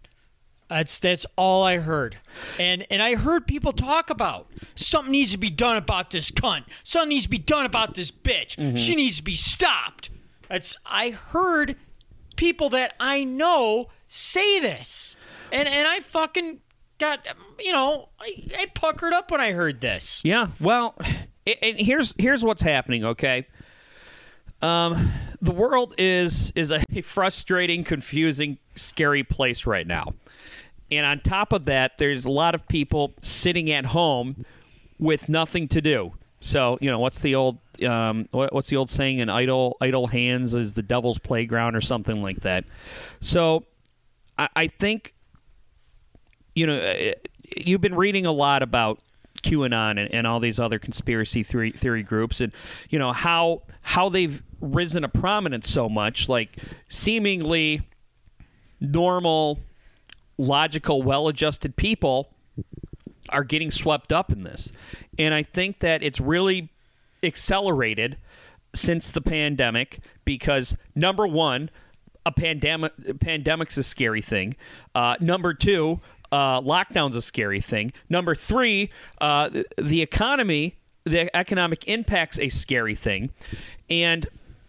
[0.70, 2.18] That's that's all I heard,
[2.60, 6.64] and and I heard people talk about something needs to be done about this cunt.
[6.84, 8.78] Something needs to be done about this bitch.
[8.78, 10.10] She needs to be stopped.
[10.50, 11.76] That's I heard
[12.36, 15.16] people that I know say this,
[15.52, 16.62] and and I fucking
[16.98, 17.28] got
[17.60, 20.22] you know I, I puckered up when I heard this.
[20.24, 20.48] Yeah.
[20.60, 20.98] Well,
[21.62, 23.06] and here's here's what's happening.
[23.06, 23.46] Okay.
[24.62, 30.14] Um, the world is is a frustrating, confusing, scary place right now,
[30.92, 34.38] and on top of that, there's a lot of people sitting at home
[35.00, 36.14] with nothing to do.
[36.40, 39.22] So you know what's the old um, what, what's the old saying?
[39.22, 42.66] An idle idle hands is the devil's playground, or something like that.
[43.20, 43.64] So
[44.38, 45.16] I, I think
[46.56, 47.12] you know, uh,
[47.58, 49.00] you've been reading a lot about
[49.44, 52.54] QAnon and, and all these other conspiracy theory, theory groups, and
[52.90, 56.28] you know how how they've risen to prominence so much.
[56.28, 56.58] Like
[56.90, 57.82] seemingly
[58.80, 59.60] normal,
[60.38, 62.32] logical, well-adjusted people
[63.30, 64.72] are getting swept up in this,
[65.18, 66.70] and I think that it's really
[67.24, 68.18] accelerated
[68.74, 71.70] since the pandemic because number one
[72.26, 74.56] a pandemic pandemic's a scary thing.
[74.94, 77.94] Uh, number two, uh, lockdown's a scary thing.
[78.10, 78.90] Number three,
[79.22, 83.30] uh, the economy, the economic impact's a scary thing,
[83.90, 84.28] and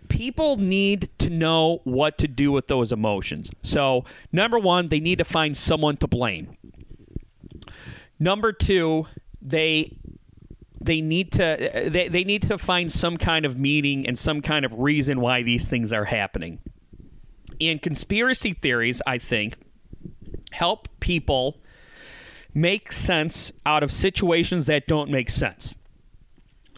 [0.08, 3.50] people need to know what to do with those emotions.
[3.62, 6.56] So, number one, they need to find someone to blame.
[8.18, 9.06] Number two,
[9.40, 9.96] they
[10.80, 14.64] they need to they, they need to find some kind of meaning and some kind
[14.64, 16.60] of reason why these things are happening
[17.60, 19.56] and conspiracy theories, I think,
[20.52, 21.60] help people
[22.54, 25.74] make sense out of situations that don't make sense.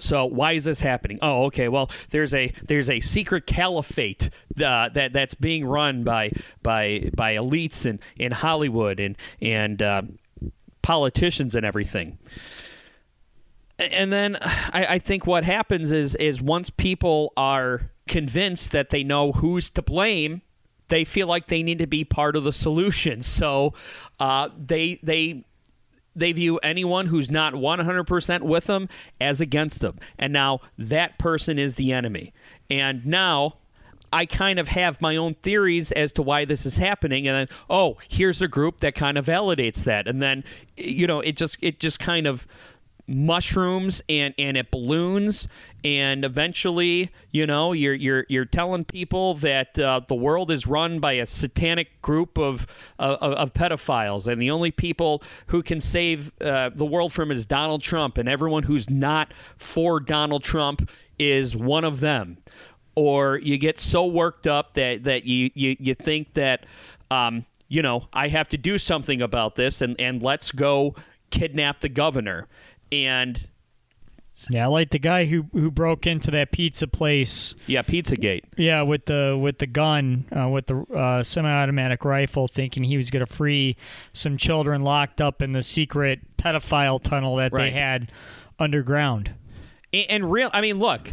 [0.01, 1.19] So why is this happening?
[1.23, 1.69] Oh, okay.
[1.69, 6.33] Well, there's a there's a secret caliphate uh, that that's being run by
[6.63, 10.03] by by elites in, in Hollywood and and uh,
[10.83, 12.19] politicians and everything.
[13.79, 19.05] And then I, I think what happens is is once people are convinced that they
[19.05, 20.43] know who's to blame,
[20.89, 23.23] they feel like they need to be part of the solution.
[23.23, 23.75] So
[24.19, 25.45] uh, they they
[26.19, 28.89] they view anyone who's not 100% with them
[29.21, 29.99] as against them.
[30.19, 32.33] And now that person is the enemy.
[32.71, 33.57] And now
[34.13, 37.57] I kind of have my own theories as to why this is happening and then
[37.69, 40.09] oh, here's a group that kind of validates that.
[40.09, 40.45] And then
[40.77, 42.47] you know, it just it just kind of
[43.09, 45.49] mushrooms and and it balloons.
[45.83, 51.01] And eventually you know you're you're you're telling people that uh, the world is run
[51.01, 52.67] by a satanic group of
[52.99, 54.27] of, of pedophiles.
[54.27, 58.19] And the only people who can save uh, the world from is Donald Trump.
[58.19, 62.39] And everyone who's not for Donald Trump is one of them.
[62.95, 66.67] Or you get so worked up that that you you, you think that
[67.11, 70.95] um, you know I have to do something about this and and let's go
[71.31, 72.49] kidnap the governor
[72.93, 73.49] and
[74.51, 77.55] Yeah, like the guy who who broke into that pizza place.
[77.67, 82.85] yeah Pizzagate Yeah, with the with the gun, uh, with the uh, semi-automatic rifle, thinking
[82.85, 83.77] he was going to free
[84.13, 87.65] some children locked up in the secret pedophile tunnel that Right.
[87.65, 88.13] they had
[88.59, 89.35] underground.
[89.93, 91.13] and, and real I mean look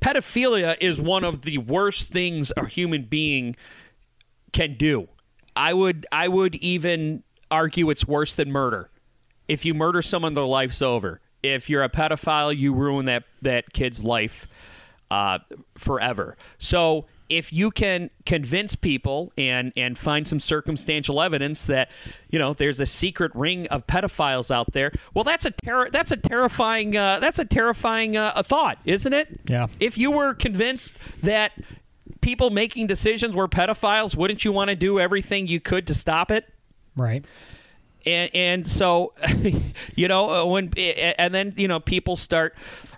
[0.00, 3.54] pedophilia is one of the worst things a human being
[4.52, 5.08] can do
[5.54, 8.90] I would I would even argue it's worse than murder
[9.52, 13.72] if you murder someone their life's over if you're a pedophile you ruin that that
[13.72, 14.46] kid's life
[15.10, 15.38] uh,
[15.76, 21.90] forever so if you can convince people and and find some circumstantial evidence that
[22.30, 26.10] you know there's a secret ring of pedophiles out there well that's a terror that's
[26.10, 29.66] a terrifying uh, that's a terrifying uh, a thought isn't it Yeah.
[29.80, 31.52] if you were convinced that
[32.20, 36.30] people making decisions were pedophiles wouldn't you want to do everything you could to stop
[36.30, 36.44] it
[36.96, 37.24] Right.
[38.06, 39.12] And and so
[39.94, 42.54] you know uh, when and then you know people start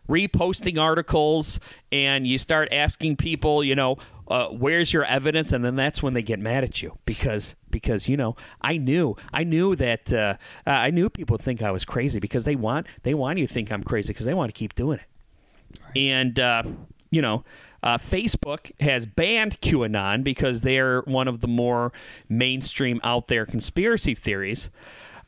[0.08, 1.58] reposting articles
[1.90, 3.96] and you start asking people you know
[4.28, 5.52] uh, where's your evidence?
[5.52, 9.16] And then that's when they get mad at you because because you know I knew
[9.32, 10.36] I knew that uh,
[10.66, 13.70] I knew people think I was crazy because they want they want you to think
[13.70, 15.98] I'm crazy because they want to keep doing it.
[15.98, 16.62] And uh,
[17.10, 17.44] you know
[17.84, 21.92] uh, Facebook has banned QAnon because they're one of the more
[22.30, 24.70] mainstream out there conspiracy theories.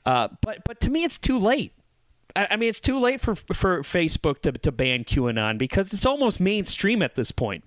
[0.06, 1.74] Uh, but but to me, it's too late.
[2.34, 6.06] I, I mean, it's too late for for Facebook to to ban QAnon because it's
[6.06, 7.62] almost mainstream at this point.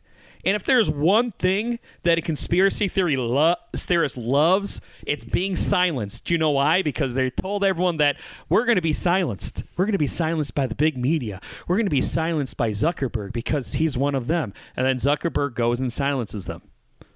[0.45, 6.25] And if there's one thing that a conspiracy theory lo- theorist loves, it's being silenced.
[6.25, 6.81] Do you know why?
[6.81, 8.15] Because they told everyone that
[8.47, 9.63] we're going to be silenced.
[9.75, 11.41] We're going to be silenced by the big media.
[11.67, 14.53] We're going to be silenced by Zuckerberg because he's one of them.
[14.77, 16.61] And then Zuckerberg goes and silences them.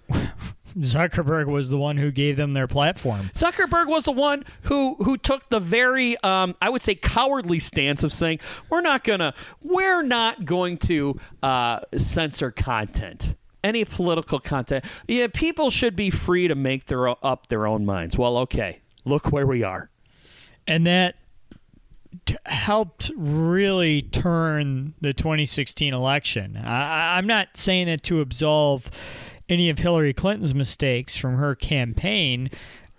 [0.80, 3.30] Zuckerberg was the one who gave them their platform.
[3.36, 8.04] Zuckerberg was the one who who took the very um, I would say cowardly stance
[8.04, 14.84] of saying we're not gonna we're not going to uh, censor content any political content
[15.08, 19.32] yeah people should be free to make their up their own minds well okay look
[19.32, 19.90] where we are
[20.68, 21.16] and that
[22.26, 26.58] t- helped really turn the 2016 election.
[26.58, 28.90] I- I'm not saying that to absolve
[29.49, 32.49] any of Hillary Clinton's mistakes from her campaign.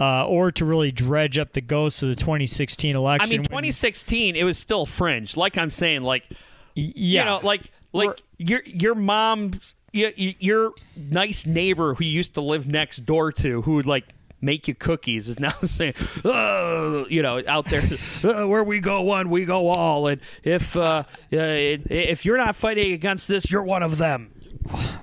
[0.01, 3.25] Uh, or to really dredge up the ghosts of the 2016 election.
[3.25, 6.29] I mean when- 2016 it was still fringe like I'm saying like
[6.75, 12.35] yeah, you know like like your your mom's your, your nice neighbor who you used
[12.35, 14.05] to live next door to who would like
[14.41, 17.83] make you cookies is now saying oh you know out there
[18.25, 22.57] "Uh, where we go one we go all and if uh, uh, if you're not
[22.57, 24.33] fighting against this you're one of them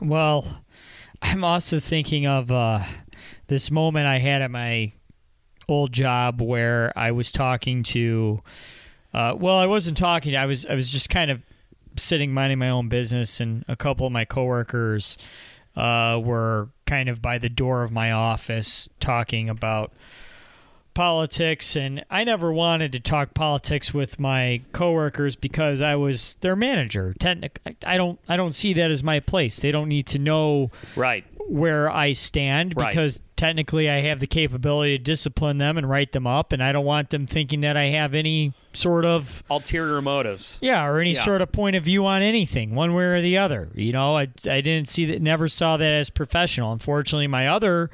[0.01, 0.63] Well,
[1.21, 2.83] I'm also thinking of uh,
[3.47, 4.93] this moment I had at my
[5.67, 8.41] old job where I was talking to.
[9.13, 10.35] Uh, well, I wasn't talking.
[10.35, 10.65] I was.
[10.65, 11.41] I was just kind of
[11.97, 15.17] sitting minding my own business, and a couple of my coworkers
[15.75, 19.93] uh, were kind of by the door of my office talking about
[20.93, 26.55] politics and I never wanted to talk politics with my coworkers because I was their
[26.55, 27.13] manager.
[27.19, 29.59] Technic I don't I don't see that as my place.
[29.59, 32.89] They don't need to know right where I stand Right.
[32.89, 36.71] because technically I have the capability to discipline them and write them up and I
[36.71, 41.13] don't want them thinking that I have any sort of ulterior motives yeah, or any
[41.13, 41.23] Yeah.
[41.23, 43.69] sort of point of view on anything, one way or the other.
[43.75, 46.71] You know, I, I didn't see that, never saw that as professional.
[46.71, 47.89] Unfortunately, my other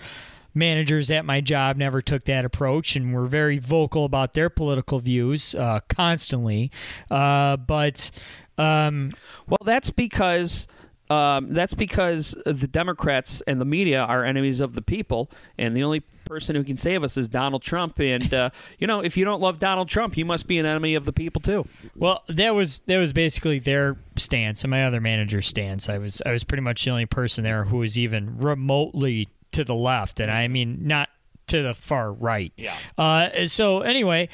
[0.57, 4.99] managers at my job never took that approach and were very vocal about their political
[4.99, 6.71] views uh, constantly.
[7.09, 8.11] Uh, but
[8.57, 9.13] um,
[9.47, 10.67] Well, that's because
[11.09, 15.83] um, that's because the Democrats and the media are enemies of the people, and the
[15.83, 17.99] only person who can save us is Donald Trump.
[17.99, 20.95] And uh, you know, if you don't love Donald Trump, you must be an enemy
[20.95, 21.65] of the people too.
[21.95, 25.87] Well, that was that was basically their stance and my other manager's stance.
[25.87, 29.63] I was I was pretty much the only person there who was even remotely to
[29.63, 31.09] the left, and I mean not
[31.47, 32.53] to the far right.
[32.55, 32.75] Yeah.
[32.97, 34.29] Uh, so anyway,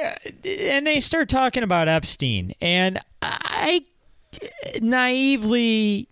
[0.00, 0.12] uh,
[0.44, 3.84] and they start talking about Epstein, and I
[4.80, 6.08] naively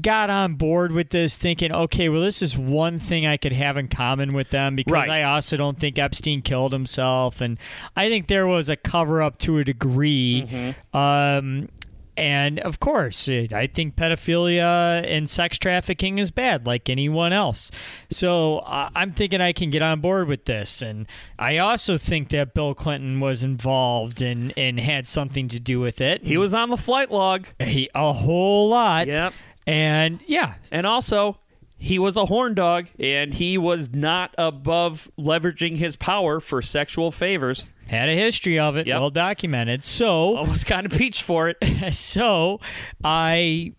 [0.00, 3.76] got on board with this thinking, okay, well, this is one thing I could have
[3.76, 5.10] in common with them because Right.
[5.10, 7.42] I also don't think Epstein killed himself.
[7.42, 7.58] And
[7.94, 10.48] I think there was a cover up to a degree.
[10.48, 10.96] Mm-hmm.
[10.96, 11.68] Um,
[12.16, 17.70] and of course, I think pedophilia and sex trafficking is bad, like anyone else.
[18.10, 20.82] So uh, I'm thinking I can get on board with this.
[20.82, 21.06] And
[21.38, 26.00] I also think that Bill Clinton was involved and, and had something to do with
[26.00, 26.22] it.
[26.22, 27.46] He was on the flight log.
[27.58, 29.06] He, a whole lot.
[29.06, 29.32] Yep.
[29.66, 31.38] And yeah, And also,
[31.78, 37.10] he was a horn dog, and he was not above leveraging his power for sexual
[37.10, 37.66] favors.
[37.88, 39.00] Had a history of it, Yep.
[39.00, 39.84] well documented.
[39.84, 41.56] So, Almost got impeached for it.
[41.94, 42.60] so
[43.04, 43.74] I,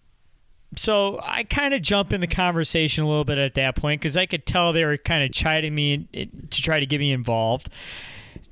[0.75, 4.17] so I kind of jump in the conversation a little bit at that point because
[4.17, 6.07] I could tell they were kind of chiding me
[6.49, 7.69] to try to get me involved.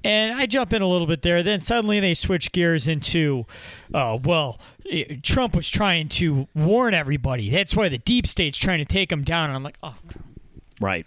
[0.03, 1.43] And I jump in a little bit there.
[1.43, 3.45] Then suddenly they switch gears into,
[3.93, 7.51] oh, well, eh, Trump was trying to warn everybody.
[7.51, 9.49] That's why the deep state's trying to take him down.
[9.51, 9.95] And I'm like, oh,
[10.79, 11.05] Right.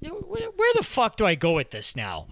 [0.00, 2.26] where the fuck do I go with this now?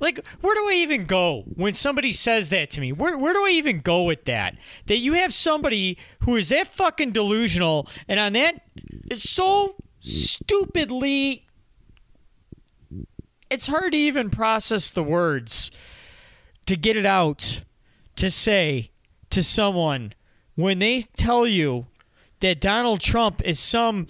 [0.00, 2.90] Like, where do I even go when somebody says that to me?
[2.90, 4.56] Where, where do I even go with that?
[4.86, 8.62] That you have somebody who is that fucking delusional and on that
[9.10, 11.46] is so stupidly.
[13.50, 15.70] It's hard to even process the words
[16.64, 17.62] to get it out
[18.16, 18.90] to say
[19.28, 20.14] to someone
[20.54, 21.86] when they tell you
[22.40, 24.06] that Donald Trump is some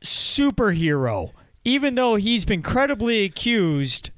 [0.00, 1.32] superhero,
[1.64, 4.10] even though he's been credibly accused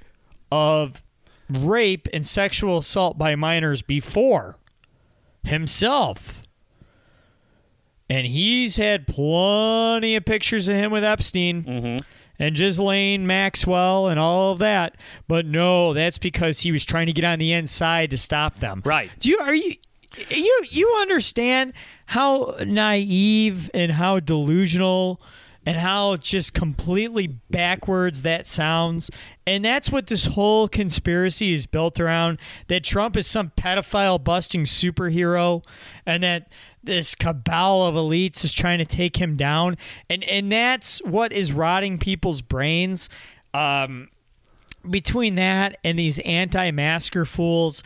[0.50, 1.02] of
[1.48, 4.56] rape and sexual assault by minors before
[5.44, 6.42] himself.
[8.08, 11.96] And he's had plenty of pictures of him with Epstein mm-hmm.
[12.40, 14.96] and Ghislaine Maxwell and all of that.
[15.28, 18.82] But no, that's because he was trying to get on the inside to stop them.
[18.84, 19.10] Right.
[19.20, 19.74] Do you are you
[20.28, 21.72] you you understand
[22.06, 25.20] how naive and how delusional
[25.66, 29.10] and how just completely backwards that sounds.
[29.46, 32.38] And that's what this whole conspiracy is built around
[32.68, 35.64] that Trump is some pedophile busting superhero
[36.06, 36.50] and that
[36.82, 39.76] this cabal of elites is trying to take him down.
[40.08, 43.08] And and that's what is rotting people's brains.
[43.52, 44.08] Um
[44.88, 47.82] between that and these anti-masker fools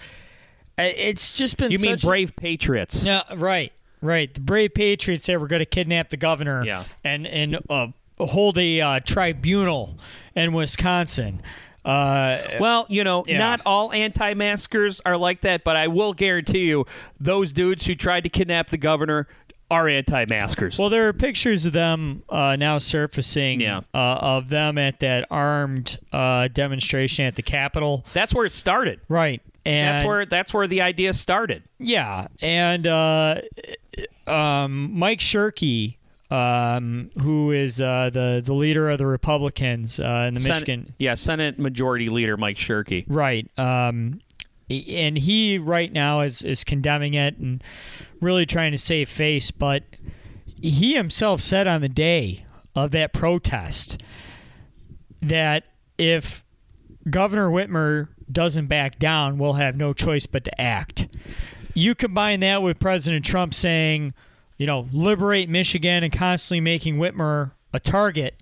[0.79, 3.05] it's just been You mean brave patriots?
[3.05, 3.73] yeah, right,
[4.05, 4.33] right.
[4.33, 6.85] The brave patriots say we're going to kidnap the governor Yeah.
[7.03, 7.89] and and uh,
[8.19, 9.99] hold a uh, tribunal
[10.37, 11.43] in Wisconsin.
[11.85, 13.39] Uh, Well, you know, Yeah.
[13.39, 16.87] not all anti-maskers are like that, but I will guarantee you,
[17.21, 19.27] those dudes who tried to kidnap the governor
[19.75, 20.79] are anti-maskers.
[20.79, 23.81] well, there are pictures of them uh, now surfacing Yeah.
[23.93, 28.05] uh, of them at that armed uh, demonstration at the Capitol.
[28.13, 29.01] that's where it started.
[29.09, 29.43] Right.
[29.67, 31.63] And That's where that's where the idea started.
[31.79, 33.41] Yeah, and uh,
[34.27, 35.97] um, Mike Shirkey,
[36.31, 40.95] um, who is uh, the the leader of the Republicans uh, in the Senate- Michigan,
[40.99, 43.05] yeah, Senate Majority Leader Mike Shirkey.
[43.09, 43.49] right?
[43.59, 44.21] Um,
[44.89, 47.63] and he right now is is condemning it and
[48.21, 49.83] really trying to save face, but
[50.61, 52.45] he himself said on the day
[52.75, 54.03] of that protest
[55.21, 55.65] that
[55.99, 56.45] if
[57.09, 61.07] Governor Whitmer doesn't back down, we'll have no choice but to act.
[61.75, 64.15] You combine that with President Trump saying,
[64.57, 68.41] you know, liberate Michigan and constantly making Whitmer a target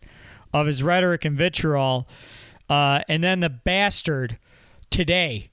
[0.52, 2.06] of his rhetoric and vitriol,
[2.68, 4.38] uh, and then the bastard
[4.90, 5.50] today,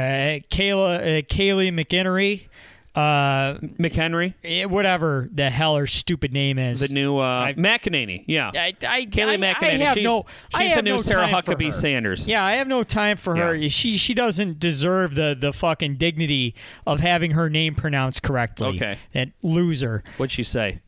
[0.00, 2.46] Kayla, uh, Kaylee McInnery,
[2.94, 6.80] uh, McHenry, eh, whatever the hell her stupid name is.
[6.80, 8.24] the new uh, I've- McEnany.
[8.26, 8.50] Yeah.
[8.54, 9.62] I, I, Kayleigh I, McEnany.
[9.62, 10.26] I have she's, no.
[10.52, 11.72] I she's have the new no Sarah time for Huckabee her.
[11.72, 12.26] Sanders.
[12.26, 13.54] Yeah, I have no time for her.
[13.56, 13.68] Yeah.
[13.70, 16.54] She she doesn't deserve the the fucking dignity
[16.86, 18.68] of having her name pronounced correctly.
[18.68, 18.98] Okay.
[19.14, 20.02] that loser.
[20.18, 20.80] What'd she say?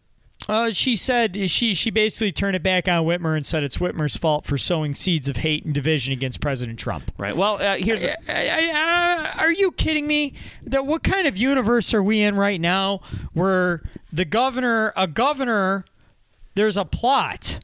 [0.49, 4.16] Uh, she said she she basically turned it back on Whitmer and said it's Whitmer's
[4.16, 7.11] fault for sowing seeds of hate and division against President Trump.
[7.18, 7.34] Right.
[7.36, 8.72] Well, uh, here's a, I- I-
[9.38, 10.34] I- are you kidding me?
[10.62, 13.01] That what kind of universe are we in right now
[13.32, 13.82] where
[14.12, 15.84] the governor, a governor,
[16.55, 17.61] there's a plot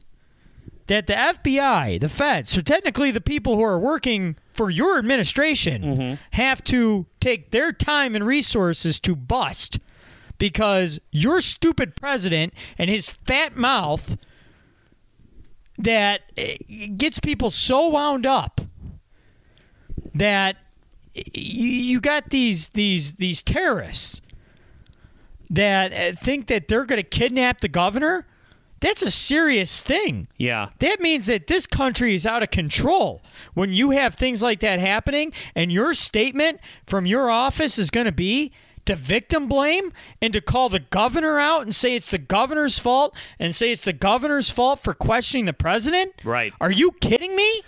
[0.87, 6.17] that the FBI, the feds, so technically the people who are working for your administration
[6.31, 9.79] have to take their time and resources to bust
[10.41, 14.17] because your stupid president and his fat mouth
[15.77, 16.57] that eh,
[16.97, 18.59] gets people so wound up
[20.15, 20.57] that
[21.13, 24.19] you, you got these these these terrorists
[25.47, 28.25] that uh, think that they're going to kidnap the governor.
[28.79, 30.27] That's a serious thing.
[30.37, 30.69] yeah.
[30.79, 33.21] That means that this country is out of control.
[33.53, 38.07] When you have things like that happening, and your statement from your office is going
[38.07, 38.51] to be
[38.85, 43.15] to victim blame and to call the governor out and say it's the governor's fault
[43.39, 46.13] and say it's the governor's fault for questioning the president?
[46.23, 46.53] Right.
[46.59, 47.61] Are you kidding me?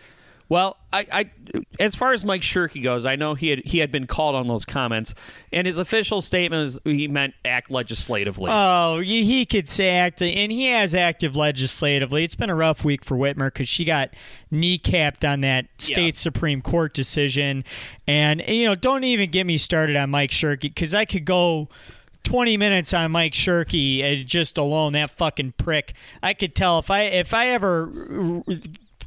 [0.50, 1.32] Well, I, I,
[1.80, 4.48] as far as Mike Shirkey goes, I know he had he had been called on
[4.48, 5.16] those comments,
[5.52, 8.52] and his official statement was he meant act legislatively.
[8.54, 12.24] Oh, he he could say act, and he has acted legislatively.
[12.24, 14.12] It's been a rough week for Whitmer because she got
[14.52, 16.12] kneecapped on that state Yeah.
[16.12, 17.64] Supreme Court decision.
[18.08, 21.70] And, you know, don't even get me started on Mike Shirkey because I could go
[22.24, 25.94] 20 minutes on Mike Shirkey uh, just alone, that fucking prick.
[26.22, 28.44] I could tell if I if I ever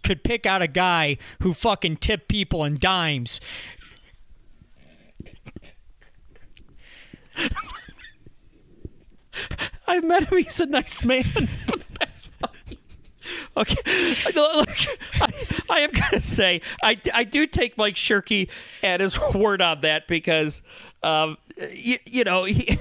[0.07, 3.41] could pick out a guy who fucking tipped people in dimes.
[9.87, 11.25] I met him; he's a nice man.
[12.01, 12.79] That's funny.
[13.57, 14.69] Okay, look,
[15.15, 15.33] I,
[15.69, 18.49] I am gonna say I, I do take Mike Shirkey
[18.83, 20.63] at his word on that because,
[21.03, 21.37] um,
[21.73, 22.79] you, you know he.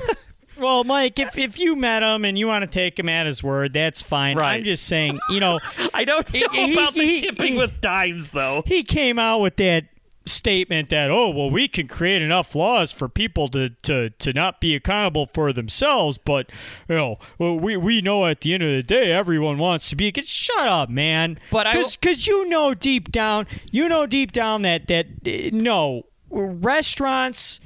[0.57, 3.43] Well, Mike, if, if you met him and you want to take him at his
[3.43, 4.37] word, that's fine.
[4.37, 4.55] Right.
[4.55, 5.59] I'm just saying, you know,
[5.93, 8.63] I don't know He- about the tipping he- with dimes though.
[8.65, 9.85] he came out with that
[10.27, 14.59] statement that oh well we can create enough laws for people to to, to not
[14.59, 16.49] be accountable for themselves but
[16.89, 19.95] you know well, we we know at the end of the day everyone wants to
[19.95, 24.07] be Get- shut up man But I will- because you know deep down you know
[24.07, 27.59] deep down that that uh, no restaurants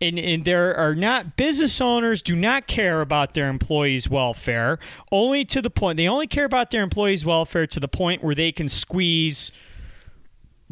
[0.00, 4.78] and, and there are not business owners do not care about their employees' welfare
[5.10, 8.34] only to the point they only care about their employees' welfare to the point where
[8.34, 9.52] they can squeeze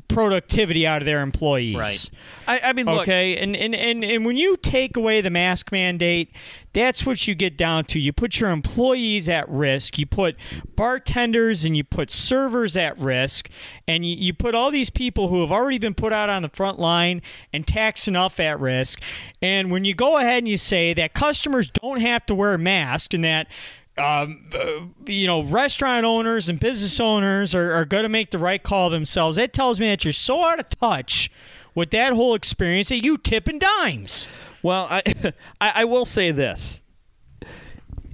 [0.09, 1.77] productivity out of their employees.
[1.77, 2.11] Right.
[2.47, 5.73] I, I mean, look, Okay, and, and, and, and when you take away the mask
[5.73, 6.31] mandate,
[6.73, 7.99] that's what you get down to.
[7.99, 10.37] You put your employees at risk, you put
[10.77, 13.49] bartenders and you put servers at risk,
[13.89, 16.51] and you, you put all these people who have already been put out on the
[16.51, 19.01] front line and taxed enough at risk.
[19.41, 23.15] And when you go ahead and you say that customers don't have to wear masks
[23.15, 23.49] and that
[23.99, 28.38] um, uh, you know, restaurant owners and business owners are, are going to make the
[28.38, 29.36] right call themselves.
[29.36, 31.30] That tells me that you're so out of touch
[31.74, 34.28] with that whole experience that you tipping dimes.
[34.62, 35.03] Well, I,
[35.61, 36.82] I I will say this.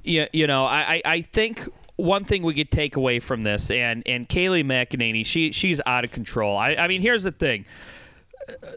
[0.04, 3.70] You, you know, I, I I think one thing we could take away from this,
[3.70, 6.56] and and Kayleigh McEnany, she she's out of control.
[6.56, 7.64] I, I mean, here's the thing.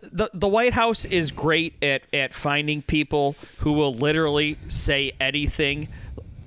[0.04, 5.90] The, the White House is great at, at finding people who will literally say anything,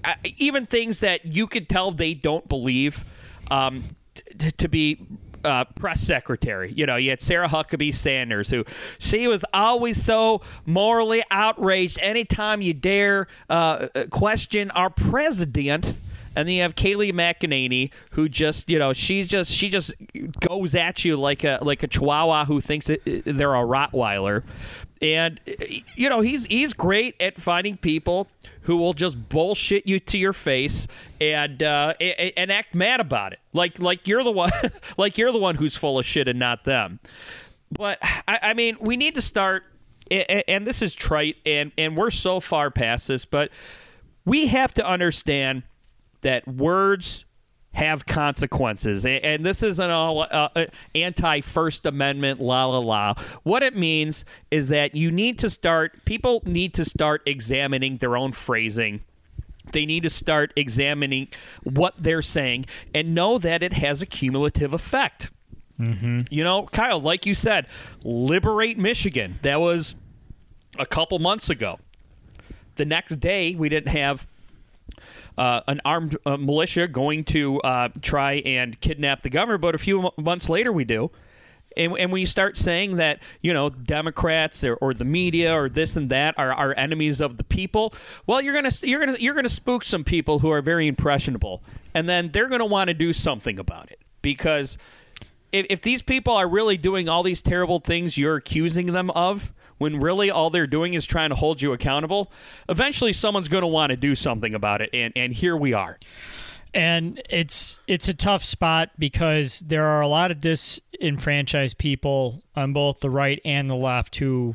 [0.08, 3.04] uh, even things that you could tell they don't believe,
[3.50, 3.84] um,
[4.14, 5.06] t- to be
[5.44, 6.72] uh, press secretary.
[6.72, 8.64] You know, you had Sarah Huckabee Sanders, who
[8.98, 15.98] she was always so morally outraged anytime you dare uh, uh, question our president.
[16.36, 19.92] And then you have Kayleigh McEnany, who just you know she's just she just
[20.40, 24.44] goes at you like a like a Chihuahua who thinks it, they're a Rottweiler,
[25.02, 25.40] and
[25.96, 28.28] you know he's he's great at finding people
[28.68, 30.86] who will just bullshit you to your face
[31.22, 34.50] and uh, and, act mad about it, like like you're the one
[34.98, 37.00] like you're the one who's full of shit and not them.
[37.72, 39.64] But I, I mean, we need to start,
[40.10, 43.50] and this is trite, and and we're so far past this, but
[44.26, 45.62] we have to understand
[46.20, 47.24] that words
[47.78, 50.66] have consequences, A- and this isn't all uh, uh,
[50.96, 53.14] anti First Amendment, la la la.
[53.44, 56.04] What it means is that you need to start.
[56.04, 59.02] People need to start examining their own phrasing.
[59.70, 61.28] They need to start examining
[61.62, 62.64] what they're saying
[62.94, 65.30] and know that it has a cumulative effect.
[66.30, 67.68] You know, Kyle, like you said,
[68.02, 69.38] liberate Michigan.
[69.42, 69.94] That was
[70.76, 71.78] a couple months ago.
[72.74, 74.26] The next day, we didn't have
[75.38, 79.78] uh, an armed uh, militia going to uh, try and kidnap the governor, but a
[79.78, 81.10] few mo- months later, we do.
[81.76, 85.68] And, and when you start saying that, you know, Democrats or, or the media or
[85.68, 87.94] this and that are, are enemies of the people,
[88.26, 91.62] well, you're gonna you're gonna you're gonna spook some people who are very impressionable,
[91.94, 94.76] and then they're gonna want to do something about it because
[95.52, 99.52] if, if these people are really doing all these terrible things you're accusing them of,
[99.78, 102.30] when really all they're doing is trying to hold you accountable,
[102.68, 104.90] eventually someone's going to want to do something about it.
[104.92, 105.98] And, and here we are.
[106.74, 112.72] and it's it's a tough spot because there are a lot of disenfranchised people on
[112.74, 114.54] both the right and the left who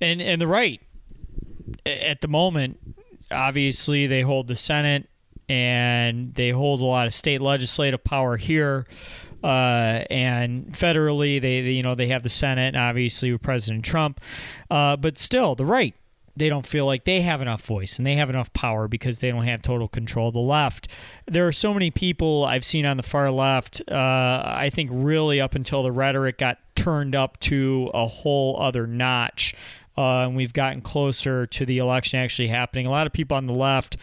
[0.00, 0.80] and and the right
[1.84, 2.78] at the moment
[3.30, 5.06] obviously they hold the senate
[5.50, 8.86] and they hold a lot of state legislative power here
[9.42, 14.20] uh, and federally they, they you know they have the senate obviously with president trump
[14.70, 15.94] uh, but still the right
[16.34, 19.30] they don't feel like they have enough voice and they have enough power because they
[19.30, 20.88] don't have total control of the left.
[21.26, 25.40] There are so many people I've seen on the far left, uh, I think really
[25.40, 29.54] up until the rhetoric got turned up to a whole other notch
[29.96, 32.86] uh, and we've gotten closer to the election actually happening.
[32.86, 33.96] A lot of people on the left,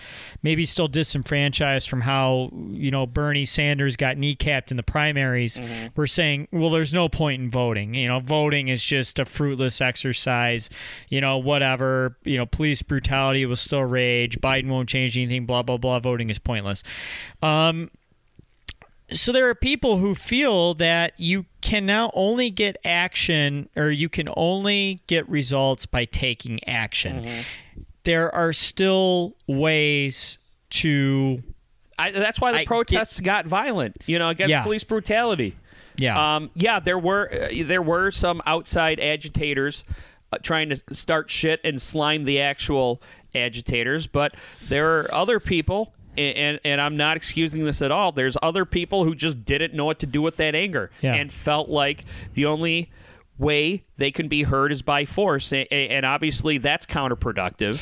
[0.43, 5.57] maybe still disenfranchised from how you know Bernie Sanders got kneecapped in the primaries.
[5.57, 5.87] Mm-hmm.
[5.95, 7.95] We're saying, well, there's no point in voting.
[7.95, 10.69] You know, voting is just a fruitless exercise.
[11.09, 12.17] You know, whatever.
[12.23, 14.39] You know, police brutality will still rage.
[14.39, 15.45] Biden won't change anything.
[15.45, 15.99] Blah blah blah.
[15.99, 16.83] Voting is pointless.
[17.41, 17.89] Um,
[19.11, 24.09] so there are people who feel that you can now only get action or you
[24.09, 27.43] can only get results by taking action.
[28.03, 30.37] There are still ways
[30.71, 31.43] to
[31.97, 33.97] I, that's why the I get- protests got violent.
[34.05, 34.63] You know, against Yeah.
[34.63, 35.55] police brutality.
[35.97, 36.35] yeah.
[36.35, 39.83] Um, yeah, there were uh, there were some outside agitators
[40.31, 43.01] uh, trying to start shit and slime the actual
[43.35, 44.33] agitators, but
[44.69, 45.93] there are other people.
[46.19, 48.11] And, and I'm not excusing this at all.
[48.11, 51.15] There's other people who just didn't know what to do with that anger Yeah.
[51.15, 52.03] and felt like
[52.33, 52.91] the only
[53.37, 57.79] way they can be heard is by force, and obviously that's counterproductive.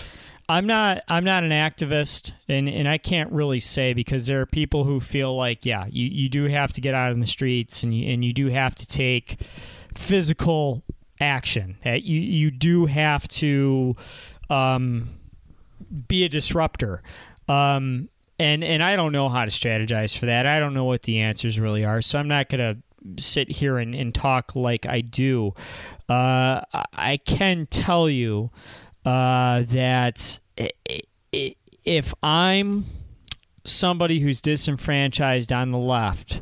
[0.49, 4.45] I'm not I'm not an activist and, and I can't really say because there are
[4.45, 7.83] people who feel like yeah you, you do have to get out in the streets
[7.83, 9.41] and you, and you do have to take
[9.93, 10.83] physical
[11.19, 13.95] action that you you do have to
[14.49, 15.09] um,
[16.07, 17.01] be a disruptor
[17.49, 18.07] um,
[18.39, 21.19] and and I don't know how to strategize for that I don't know what the
[21.19, 22.77] answers really are so I'm not gonna
[23.17, 25.53] sit here and, and talk like I do
[26.09, 26.61] uh,
[26.93, 28.49] I- can tell you
[29.05, 30.39] uh, that
[31.85, 32.85] if I'm
[33.65, 36.41] somebody who's disenfranchised on the left,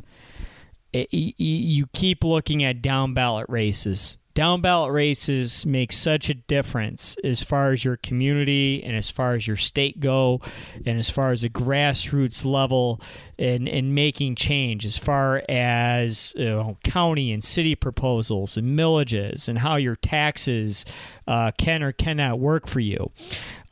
[0.92, 4.18] you keep looking at down ballot races.
[4.36, 9.32] Down ballot races make such a difference as far as your community and as far
[9.32, 10.42] as your state go,
[10.84, 13.00] and as far as the grassroots level
[13.38, 19.48] and, and making change, as far as you know, county and city proposals and millages
[19.48, 20.84] and how your taxes
[21.26, 23.10] uh, can or cannot work for you.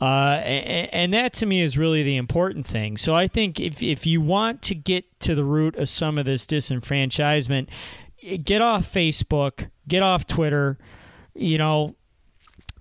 [0.00, 2.96] Uh, and, and that to me is really the important thing.
[2.96, 6.24] So I think if, if you want to get to the root of some of
[6.24, 7.68] this disenfranchisement,
[8.42, 10.78] get off Facebook, get off Twitter,
[11.34, 11.94] you know,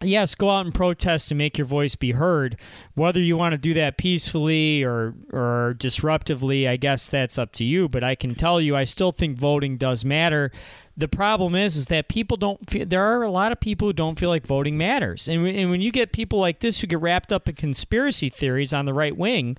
[0.04, 2.60] yes, go out and protest and make your voice be heard.
[2.96, 7.64] Whether you want to do that peacefully or or disruptively, I guess that's up to
[7.64, 7.90] you.
[7.90, 10.52] But I can tell you, I still think voting does matter.
[10.96, 12.70] The problem is, is that people don't.
[12.70, 15.72] Feel, there are a lot of people who don't feel like voting matters, and and
[15.72, 18.94] when you get people like this who get wrapped up in conspiracy theories on the
[18.94, 19.58] right wing,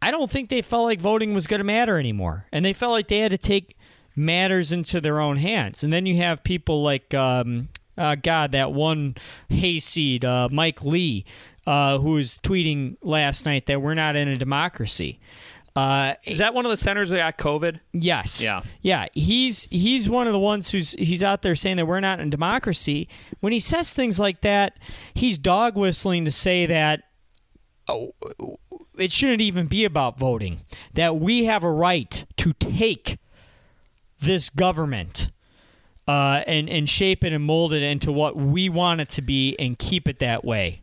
[0.00, 2.92] I don't think they felt like voting was going to matter anymore, and they felt
[2.92, 3.76] like they had to take
[4.16, 5.84] matters into their own hands.
[5.84, 9.14] And then you have people like, um, uh, God, that one
[9.48, 11.24] hayseed, uh, Mike Lee,
[11.66, 15.20] uh, who was tweeting last night that we're not in a democracy.
[15.74, 17.80] Uh, Is that one of the centers that got COVID?
[17.92, 18.42] Yes.
[18.42, 18.62] Yeah.
[18.80, 19.06] Yeah.
[19.12, 22.30] He's he's one of the ones who's he's out there saying that we're not in
[22.30, 23.10] democracy.
[23.40, 24.78] When he says things like that,
[25.12, 27.02] he's dog whistling to say that
[27.88, 28.14] oh,
[28.96, 30.60] it shouldn't even be about voting.
[30.94, 33.18] That we have a right to take
[34.26, 35.30] this government
[36.06, 39.56] uh, and and shape it and mold it into what we want it to be
[39.58, 40.82] and keep it that way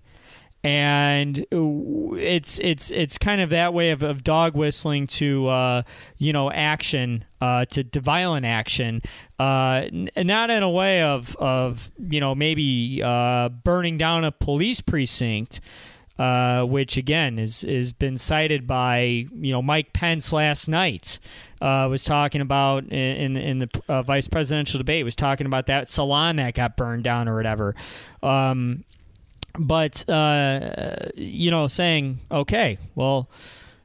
[0.64, 5.82] and it's it's it's kind of that way of, of dog whistling to uh,
[6.18, 9.02] you know action uh, to, to violent action,
[9.40, 14.32] uh, n- not in a way of of you know maybe uh, burning down a
[14.32, 15.60] police precinct.
[16.20, 21.18] Uh, which again is is been cited by you know Mike Pence last night
[21.60, 25.90] uh, was talking about in in, the uh, vice presidential debate was talking about that
[25.90, 27.74] salon that got burned down or whatever.
[28.22, 28.84] Um,
[29.58, 33.30] but uh, you know, saying, okay, well,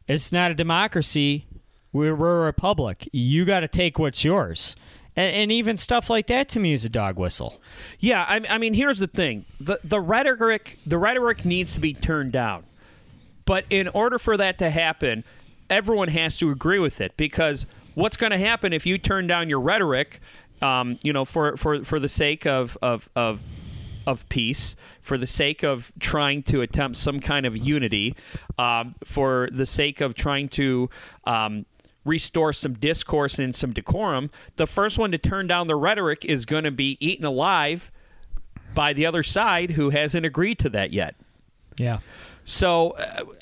[0.07, 1.47] it's not a democracy.
[1.93, 3.09] We're, we're a republic.
[3.13, 4.77] You got to take what's yours.
[5.19, 7.61] And, and even stuff like that to me is a dog whistle.
[7.99, 11.93] Yeah, I, I mean, here's the thing: the the rhetoric the rhetoric needs to be
[11.93, 12.63] turned down.
[13.45, 15.25] But in order for that to happen,
[15.69, 19.49] everyone has to agree with it because what's going to happen if you turn down
[19.49, 20.21] your rhetoric,
[20.63, 23.41] um, you know, for, for, for the sake of, of, of
[24.07, 28.15] of peace, for the sake of trying to attempt some kind of unity,
[28.59, 30.89] um, for the sake of trying to
[31.25, 31.67] um,
[32.09, 36.45] restore some discourse and some decorum, the first one to turn down the rhetoric is
[36.45, 37.93] going to be eaten alive
[38.75, 41.15] by the other side who hasn't agreed to that yet.
[41.77, 42.01] Yeah.
[42.45, 42.93] So,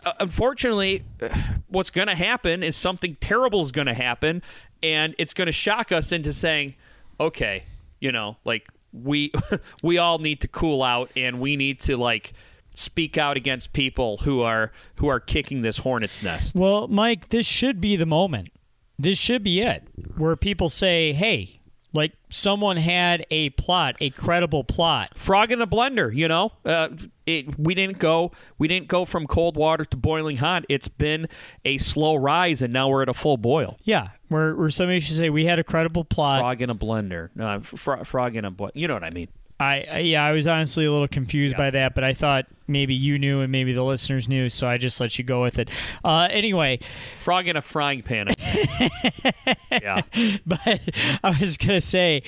[0.05, 1.29] uh, unfortunately, uh,
[1.69, 4.43] what's going to happen is something terrible is going to happen,
[4.83, 6.75] and it's going to shock us into saying,
[7.21, 7.65] "Okay,
[8.01, 9.33] you know, like we
[9.83, 12.33] we all need to cool out, and we need to like
[12.77, 17.47] speak out against people who are who are kicking this hornet's nest." Well, Mike, this
[17.47, 18.51] should be the moment.
[18.99, 19.83] This should be it,
[20.17, 21.59] where people say, "Hey,
[21.93, 25.17] Like someone had a plot, a credible plot.
[25.17, 26.89] frog in a blender you know uh,
[27.25, 31.27] it, we didn't go we didn't go from cold water to boiling hot it's been
[31.65, 35.17] a slow rise and now we're at a full boil Yeah, where where somebody should
[35.17, 36.41] say we had a credible plot.
[36.41, 39.29] frog in a blender no fro- frog in a boil you know what i mean
[39.59, 42.95] I, I yeah, I was honestly a little confused by that, but I thought maybe
[42.95, 45.71] you knew and maybe the listeners knew, so I just let you go with it.
[46.05, 46.79] Uh, anyway,
[47.21, 48.27] frog in a frying pan
[49.71, 50.03] yeah
[50.47, 50.81] but
[51.23, 52.23] I was gonna say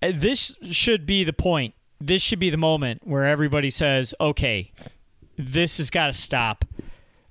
[0.00, 1.74] this should be the point.
[2.00, 4.72] This should be the moment where everybody says, "Okay,
[5.38, 6.64] this has got to stop.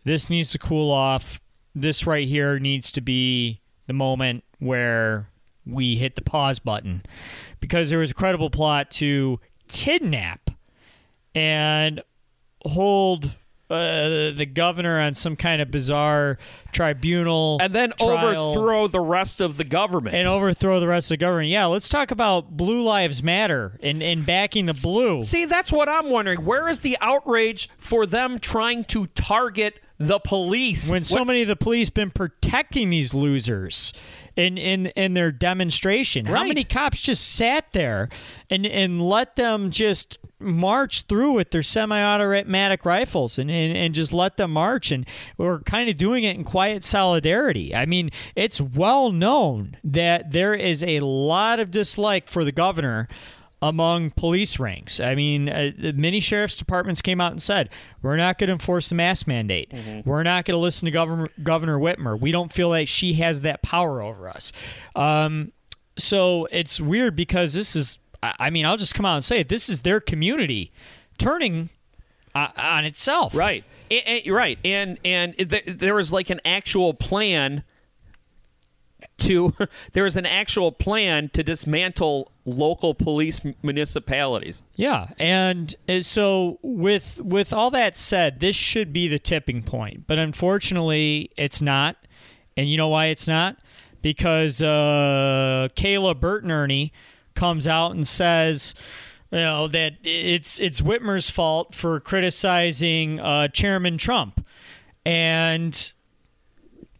[0.03, 1.39] This needs to cool off.
[1.73, 5.29] This right here needs to be the moment where
[5.65, 7.01] we hit the pause button."
[7.59, 10.51] Because there was a credible plot to kidnap
[11.33, 12.01] and
[12.63, 13.35] hold
[13.69, 16.37] uh, the governor on some kind of bizarre
[16.71, 21.17] tribunal and then trial overthrow the rest of the government and overthrow the rest of
[21.17, 21.49] the government.
[21.49, 25.23] Yeah, let's talk about Blue Lives Matter and, and backing the blue.
[25.23, 26.45] See, that's what I'm wondering.
[26.45, 30.89] Where is the outrage for them trying to target the police?
[30.91, 33.93] when so What- many of the police been protecting these losers
[34.35, 36.25] in in, in their demonstration.
[36.25, 38.09] How many cops just sat there
[38.49, 44.11] and and let them just march through with their semi-automatic rifles and, and, and just
[44.11, 45.05] let them march and
[45.37, 47.73] we're kind of doing it in quiet solidarity.
[47.73, 53.07] I mean, it's well known that there is a lot of dislike for the governor
[53.69, 54.99] among police ranks.
[54.99, 57.69] I mean, uh, many sheriff's departments came out and said,
[58.01, 59.73] "We're not going to enforce the mask mandate.
[60.05, 62.19] We're not going to listen to Governor Governor Whitmer.
[62.19, 64.51] We don't feel like she has that power over us."
[64.95, 65.51] Um,
[65.97, 67.97] so it's weird because this is.
[68.21, 69.49] I I mean, I'll just come out and say it.
[69.49, 70.71] This is their community
[71.17, 71.69] turning
[72.35, 73.33] uh, on itself.
[73.33, 73.63] Right.
[73.89, 74.59] And, and- you're right.
[74.63, 77.63] And and th- there was like an actual plan
[79.17, 79.53] to
[79.93, 84.63] there is an actual plan to dismantle local police municipalities.
[84.75, 90.19] Yeah, and so with with all that said, this should be the tipping point, but
[90.19, 91.97] unfortunately, it's not.
[92.57, 93.57] And you know why it's not?
[94.01, 96.93] Because uh, Kayla Burton Ernie
[97.33, 98.73] comes out and says,
[99.31, 104.45] you know, that it's it's Whitmer's fault for criticizing uh, Chairman Trump,
[105.05, 105.93] and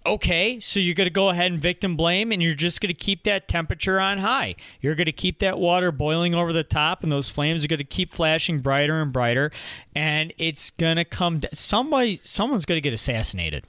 [0.05, 2.99] okay, so you're going to go ahead and victim blame, and you're just going to
[2.99, 4.55] keep that temperature on high.
[4.81, 7.79] You're going to keep that water boiling over the top, and those flames are going
[7.79, 9.51] to keep flashing brighter and brighter,
[9.95, 11.41] and it's going to come.
[11.53, 13.65] Somebody, someone's going to get assassinated.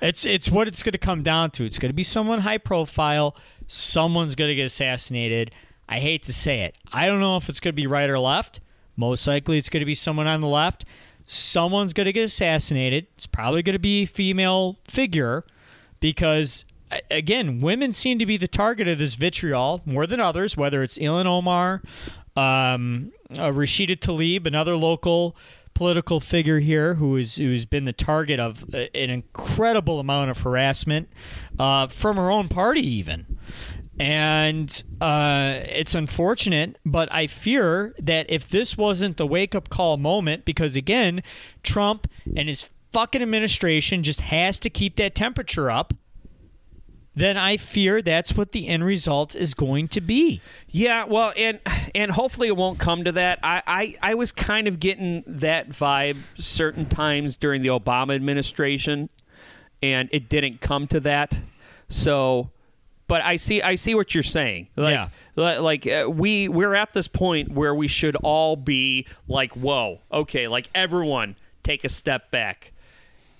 [0.00, 1.64] It's it's what it's going to come down to.
[1.64, 3.36] It's going to be someone high profile.
[3.66, 5.50] Someone's going to get assassinated.
[5.88, 6.76] I hate to say it.
[6.92, 8.60] I don't know if it's going to be right or left.
[8.96, 10.84] Most likely, it's going to be someone on the left.
[11.24, 13.06] Someone's going to get assassinated.
[13.14, 15.44] It's probably going to be a female figure
[16.00, 16.64] because
[17.10, 20.56] again, women seem to be the target of this vitriol more than others.
[20.56, 21.82] Whether it's Ilhan Omar,
[22.36, 25.36] um, uh, Rashida Tlaib, another local
[25.74, 30.40] political figure here who is who's been the target of a- an incredible amount of
[30.40, 31.08] harassment
[31.58, 33.38] uh, from her own party, even.
[33.98, 39.98] And uh, it's unfortunate, but I fear that if this wasn't the wake up call
[39.98, 41.22] moment, because again,
[41.62, 45.94] Trump and his fucking administration just has to keep that temperature up,
[47.14, 50.40] then I fear that's what the end result is going to be.
[50.68, 51.58] Yeah, well, and
[51.94, 53.40] and hopefully it won't come to that.
[53.42, 59.10] I, I, I was kind of getting that vibe certain times during the Obama administration,
[59.82, 61.40] and it didn't come to that.
[61.88, 62.50] So,
[63.08, 64.68] but I see I see what you're saying.
[64.76, 64.94] Like,
[65.36, 65.58] Yeah.
[65.58, 70.46] like uh, we we're at this point where we should all be like, whoa, okay,
[70.46, 71.34] like everyone
[71.64, 72.72] take a step back,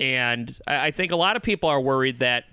[0.00, 2.46] and I, think a lot of people are worried that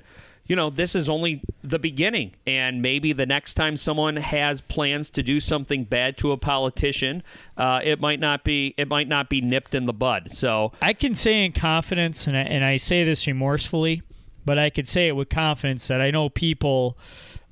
[0.47, 2.31] you know, this is only the beginning.
[2.45, 7.21] And maybe the next time someone has plans to do something bad to a politician,
[7.57, 10.29] uh, it might not be it might not be nipped in the bud.
[10.31, 14.03] So I can say in confidence, and I, and I say this remorsefully,
[14.45, 16.97] but I could say it with confidence that I know people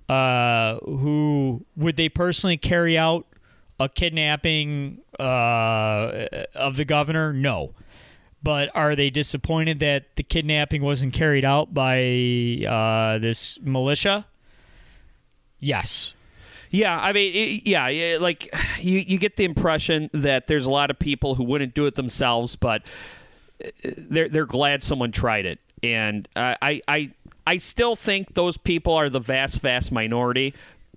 [0.08, 3.26] uh, who would they personally carry out
[3.80, 7.34] a kidnapping uh, of the governor?
[7.34, 7.74] No.
[8.46, 14.28] But are they disappointed that the kidnapping wasn't carried out by uh, this militia?
[15.60, 16.14] Yes.
[16.70, 20.70] Yeah, I mean, it, yeah, yeah, like you, you get the impression that there's a
[20.70, 22.84] lot of people who wouldn't do it themselves, but
[23.64, 27.12] uh, they're they're glad someone tried it, and uh, I I
[27.48, 30.54] I still think those people are the vast vast minority,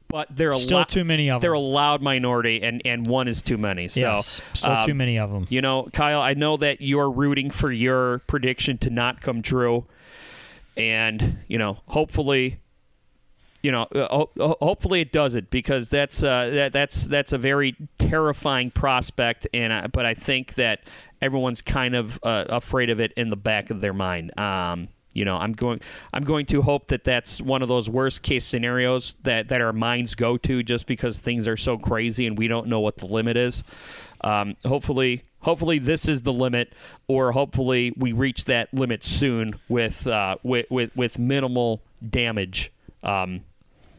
[0.09, 1.46] but they're Still lot, too many of them.
[1.46, 3.88] They're a loud minority, and and one is too many.
[3.88, 4.40] So yes.
[4.54, 5.46] Still um, too many of them.
[5.48, 9.86] You know, Kyle, I know that you're rooting for your prediction to not come true.
[10.76, 12.61] And, you know, hopefully
[13.62, 17.74] you know, uh, ho- hopefully it doesn't because that's uh, that, that's that's a very
[17.98, 20.80] terrifying prospect, and I, but I think that
[21.20, 24.38] everyone's kind of uh, afraid of it in the back of their mind.
[24.38, 24.88] Um,
[25.18, 25.80] you know, I'm going
[26.12, 29.72] I'm going to hope that that's one of those worst case scenarios that that our
[29.72, 33.06] minds go to just because things are so crazy and we don't know what the
[33.06, 33.64] limit is.
[34.22, 36.72] Um, hopefully, hopefully this is the limit,
[37.08, 42.72] or hopefully we reach that limit soon with uh, with, with with minimal damage.
[43.02, 43.42] Um,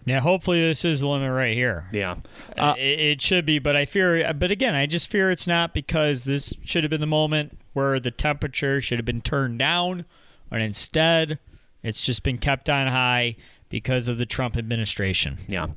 [0.05, 1.87] Yeah, hopefully this is the limit right here.
[1.91, 2.15] yeah.
[2.57, 4.33] Uh, it, it should be, but I fear.
[4.33, 7.99] But again, I just fear it's not because this should have been the moment where
[7.99, 10.05] the temperature should have been turned down,
[10.51, 11.39] and instead,
[11.83, 13.35] it's just been kept on high
[13.69, 15.37] because of the Trump administration.
[15.47, 15.67] Yeah.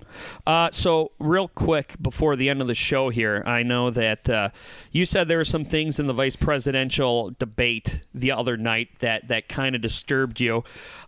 [0.46, 4.48] Uh, so, real quick before the end of the show here, I know that uh,
[4.90, 9.28] you said there were some things in the vice presidential debate the other night that,
[9.28, 10.64] that kind of disturbed you.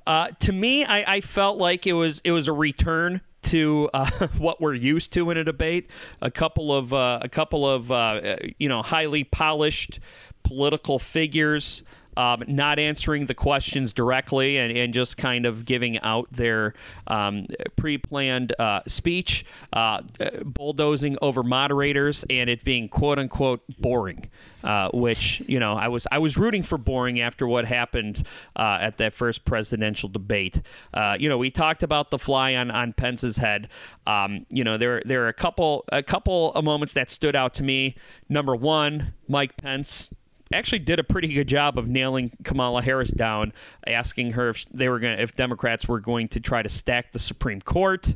[0.06, 4.28] Uh, to me, I, I felt like it was it was a return to uh,
[4.38, 5.88] what we're used to in a debate.
[6.20, 10.00] A couple of uh, a couple of uh, you know highly polished
[10.42, 11.82] political figures
[12.16, 16.74] um, not answering the questions directly and, and just kind of giving out their
[17.06, 17.46] um,
[17.76, 20.02] pre-planned uh, speech, uh,
[20.44, 24.30] bulldozing over moderators, and it being "quote unquote" boring.
[24.64, 28.78] Uh, which you know, I was I was rooting for boring after what happened uh,
[28.80, 30.62] at that first presidential debate.
[30.94, 33.68] Uh, you know, we talked about the fly on on Pence's head.
[34.06, 37.52] Um, you know, there there are a couple a couple of moments that stood out
[37.54, 37.94] to me.
[38.30, 40.10] Number one, Mike Pence
[40.52, 43.52] actually did a pretty good job of nailing Kamala Harris down,
[43.86, 47.18] asking her if they were going if Democrats were going to try to stack the
[47.18, 48.14] Supreme Court.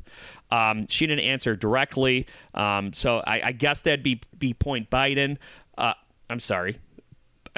[0.50, 5.36] Um, she didn't answer directly, um, so I, I, guess that'd be be point Biden.
[5.76, 5.94] Uh,
[6.30, 6.78] I'm sorry.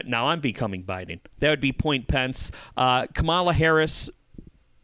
[0.05, 1.21] Now I'm becoming Biden.
[1.41, 2.51] That would be point Pence.
[2.77, 4.11] Uh, Kamala Harris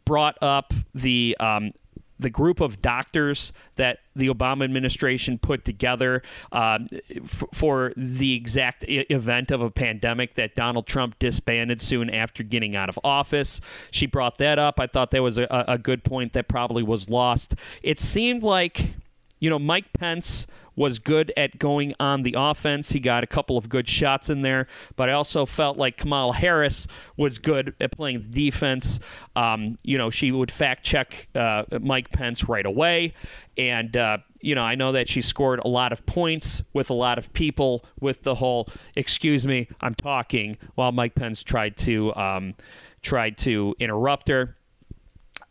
[0.05, 1.71] brought up the um,
[2.19, 8.83] the group of doctors that the Obama administration put together um, f- for the exact
[8.87, 13.61] I- event of a pandemic that Donald Trump disbanded soon after getting out of office.
[13.91, 14.79] She brought that up.
[14.79, 17.55] I thought that was a, a good point that probably was lost.
[17.83, 18.93] It seemed like,
[19.39, 22.91] you know, Mike Pence was good at going on the offense.
[22.91, 26.33] He got a couple of good shots in there, but I also felt like Kamala
[26.33, 28.99] Harris was good at playing the defense.
[29.35, 33.13] Um, you know, she would fact check uh, Mike Pence right away.
[33.57, 36.93] And, uh, you know, I know that she scored a lot of points with a
[36.93, 42.13] lot of people with the whole, excuse me, I'm talking, while Mike Pence tried to,
[42.15, 42.53] um,
[43.01, 44.57] tried to interrupt her.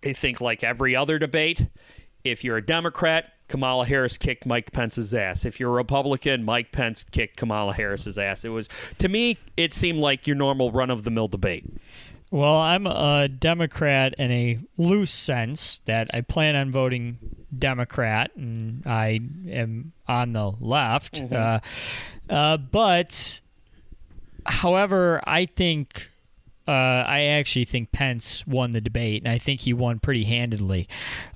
[0.05, 1.67] I think, like every other debate,
[2.23, 5.45] if you're a Democrat, Kamala Harris kicked Mike Pence's ass.
[5.45, 8.45] If you're a Republican, Mike Pence kicked Kamala Harris's ass.
[8.45, 8.69] It was
[8.99, 11.65] to me, it seemed like your normal run of the mill debate.
[12.33, 17.19] Well, I'm a Democrat in a loose sense that I plan on voting
[17.57, 21.23] Democrat, and I am on the left.
[21.23, 21.61] Uh,
[22.29, 23.41] uh, but,
[24.45, 26.11] however, I think
[26.69, 30.89] uh, I actually think Pence won the debate, and I think he won pretty handedly.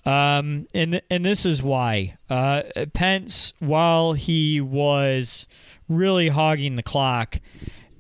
[0.04, 2.62] Um, and th- and this is why uh,
[2.94, 5.46] Pence, while he was
[5.88, 7.40] really hogging the clock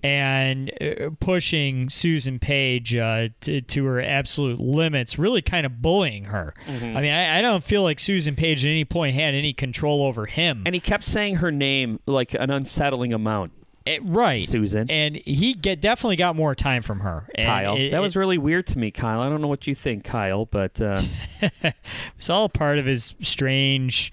[0.02, 6.24] and uh, pushing Susan Page uh, to, to her absolute limits, really kind of bullying
[6.26, 6.54] her.
[6.66, 10.02] I mean, I, I don't feel like Susan Page at any point had any control
[10.02, 10.62] over him.
[10.64, 13.52] And he kept saying her name like an unsettling amount.
[13.90, 14.90] Eh, right, Susan.
[14.90, 17.24] and he get definitely got more time from her.
[17.34, 19.20] And Kyle, it- that was really weird to me, Kyle.
[19.20, 21.02] I don't know what you think, Kyle, but uh,
[22.16, 24.12] it's all part of his strange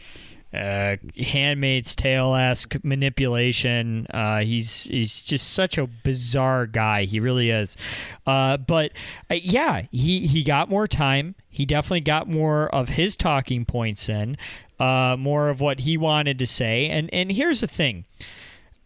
[0.53, 4.07] uh, Handmaid's Tale esque manipulation.
[4.09, 7.03] Uh, he's he's just such a bizarre guy.
[7.03, 7.75] He really is.
[8.25, 8.91] Uh, but
[9.30, 11.36] uh, yeah, he he got more time.
[11.49, 14.38] He definitely got more of his talking points in,
[14.80, 16.88] uh, more of what he wanted to say.
[16.88, 18.05] And and here's the thing.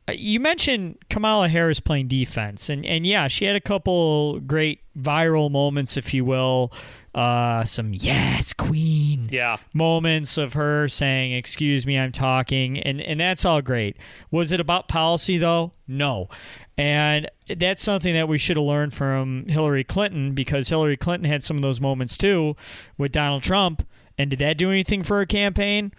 [0.08, 4.82] Uh, You mentioned Kamala Harris playing defense, and, and yeah, she had a couple great
[4.98, 6.72] viral moments, if you will.
[7.14, 13.20] Uh, some yes, queen yeah, moments of her saying, "Excuse me, I'm talking," and and
[13.20, 13.98] that's all great.
[14.32, 15.74] Was it about policy though?
[15.90, 16.30] No,
[16.78, 21.44] and that's something that we should have learned from Hillary Clinton because Hillary Clinton had
[21.44, 22.56] some of those moments too
[22.98, 23.86] with Donald Trump.
[24.18, 25.92] And did that do anything for her campaign?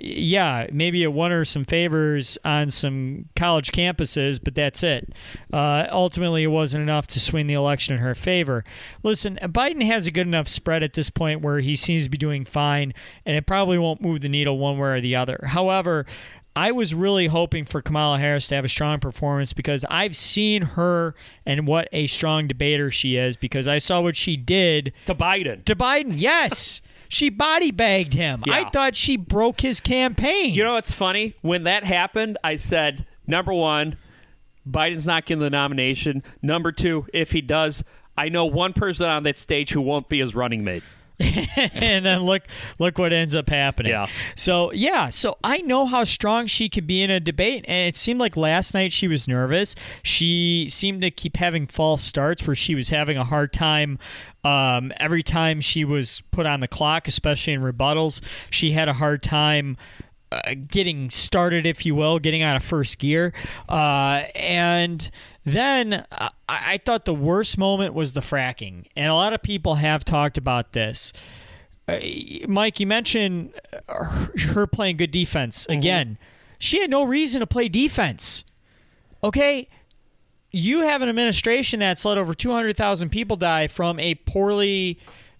[0.00, 5.12] Yeah, maybe it won her some favors on some college campuses, but that's it.
[5.52, 8.64] Uh, ultimately, it wasn't enough to swing the election in her favor.
[9.02, 12.18] Listen, Biden has a good enough spread at this point where he seems to be
[12.18, 12.94] doing fine,
[13.26, 15.40] and it probably won't move the needle one way or the other.
[15.46, 16.06] However,
[16.56, 20.62] I was really hoping for Kamala Harris to have a strong performance because I've seen
[20.62, 21.14] her
[21.46, 25.64] and what a strong debater she is because I saw what she did To Biden.
[25.66, 26.14] to Biden.
[26.16, 26.80] Yes.
[27.08, 28.42] She body bagged him.
[28.46, 28.54] Yeah.
[28.54, 30.52] I thought she broke his campaign.
[30.52, 31.34] You know what's funny?
[31.40, 33.96] When that happened, I said, number one,
[34.68, 36.22] Biden's not getting the nomination.
[36.42, 37.82] Number two, if he does,
[38.16, 40.82] I know one person on that stage who won't be his running mate.
[41.74, 42.44] and then look
[42.78, 43.90] look what ends up happening.
[43.90, 44.06] Yeah.
[44.36, 47.96] So yeah, so I know how strong she could be in a debate, and it
[47.96, 49.74] seemed like last night she was nervous.
[50.02, 53.98] She seemed to keep having false starts where she was having a hard time.
[54.44, 58.94] Um, every time she was put on the clock, especially in rebuttals, she had a
[58.94, 59.76] hard time.
[60.30, 63.32] Uh, getting started, if you will, getting out of first gear.
[63.66, 65.10] Uh, and
[65.44, 68.84] then uh, I, I thought the worst moment was the fracking.
[68.94, 71.14] And a lot of people have talked about this.
[71.88, 71.98] Uh,
[72.46, 73.54] Mike, you mentioned
[73.88, 75.66] her, her playing good defense.
[75.70, 76.18] Again,
[76.58, 78.44] she had no reason to play defense.
[79.24, 79.68] Okay?
[80.50, 84.98] You have an administration that's let over 200,000 people die from a poorly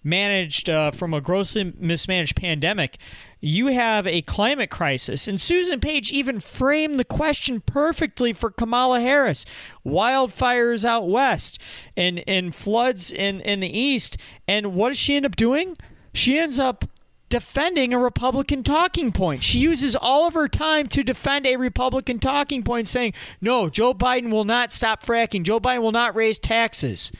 [0.09, 2.97] managed, uh, from a grossly mismanaged pandemic.
[3.39, 5.27] You have a climate crisis.
[5.27, 9.45] And Susan Page even framed the question perfectly for Kamala Harris
[9.85, 11.59] wildfires out west
[11.95, 14.17] and, and floods in, in the east.
[14.47, 15.77] And what does she end up doing?
[16.13, 16.85] She ends up
[17.29, 19.43] defending a Republican talking point.
[19.43, 23.93] She uses all of her time to defend a Republican talking point, saying, no, Joe
[23.93, 25.43] Biden will not stop fracking.
[25.43, 27.11] Joe Biden will not raise taxes.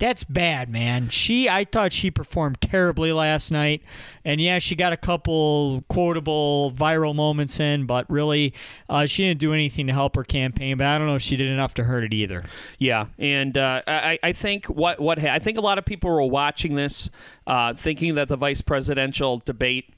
[0.00, 1.10] That's bad, man.
[1.10, 3.82] She, I thought she performed terribly last night.
[4.24, 8.54] And yeah, she got a couple quotable viral moments in, but really,
[8.88, 10.78] uh, she didn't do anything to help her campaign.
[10.78, 12.44] But I don't know if she did enough to hurt it either.
[12.78, 16.22] Yeah, and uh, I, I think what what I think a lot of people were
[16.22, 17.10] watching this,
[17.46, 19.92] uh, thinking that the vice presidential debate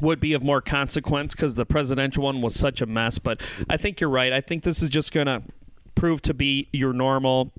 [0.00, 3.18] would be of more consequence because the presidential one was such a mess.
[3.18, 4.32] But I think you're right.
[4.32, 5.42] I think this is just going to
[5.96, 7.50] prove to be your normal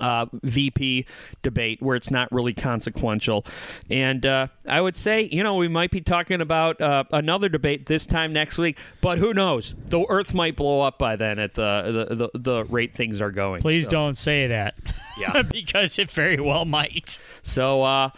[0.00, 1.06] uh, VP
[1.42, 3.44] debate where it's not really consequential.
[3.90, 7.86] And uh, I would say, you know, we might be talking about uh, another debate
[7.86, 9.74] this time next week, but who knows?
[9.88, 13.30] The Earth might blow up by then at the the, the, the rate things are
[13.30, 13.62] going.
[13.62, 14.74] Please So- don't say that.
[15.18, 15.42] Yeah.
[15.50, 17.18] because it very well might.
[17.42, 18.10] So uh,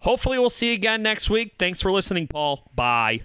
[0.00, 1.54] hopefully we'll see you again next week.
[1.58, 2.68] Thanks for listening, Paul.
[2.74, 3.22] Bye.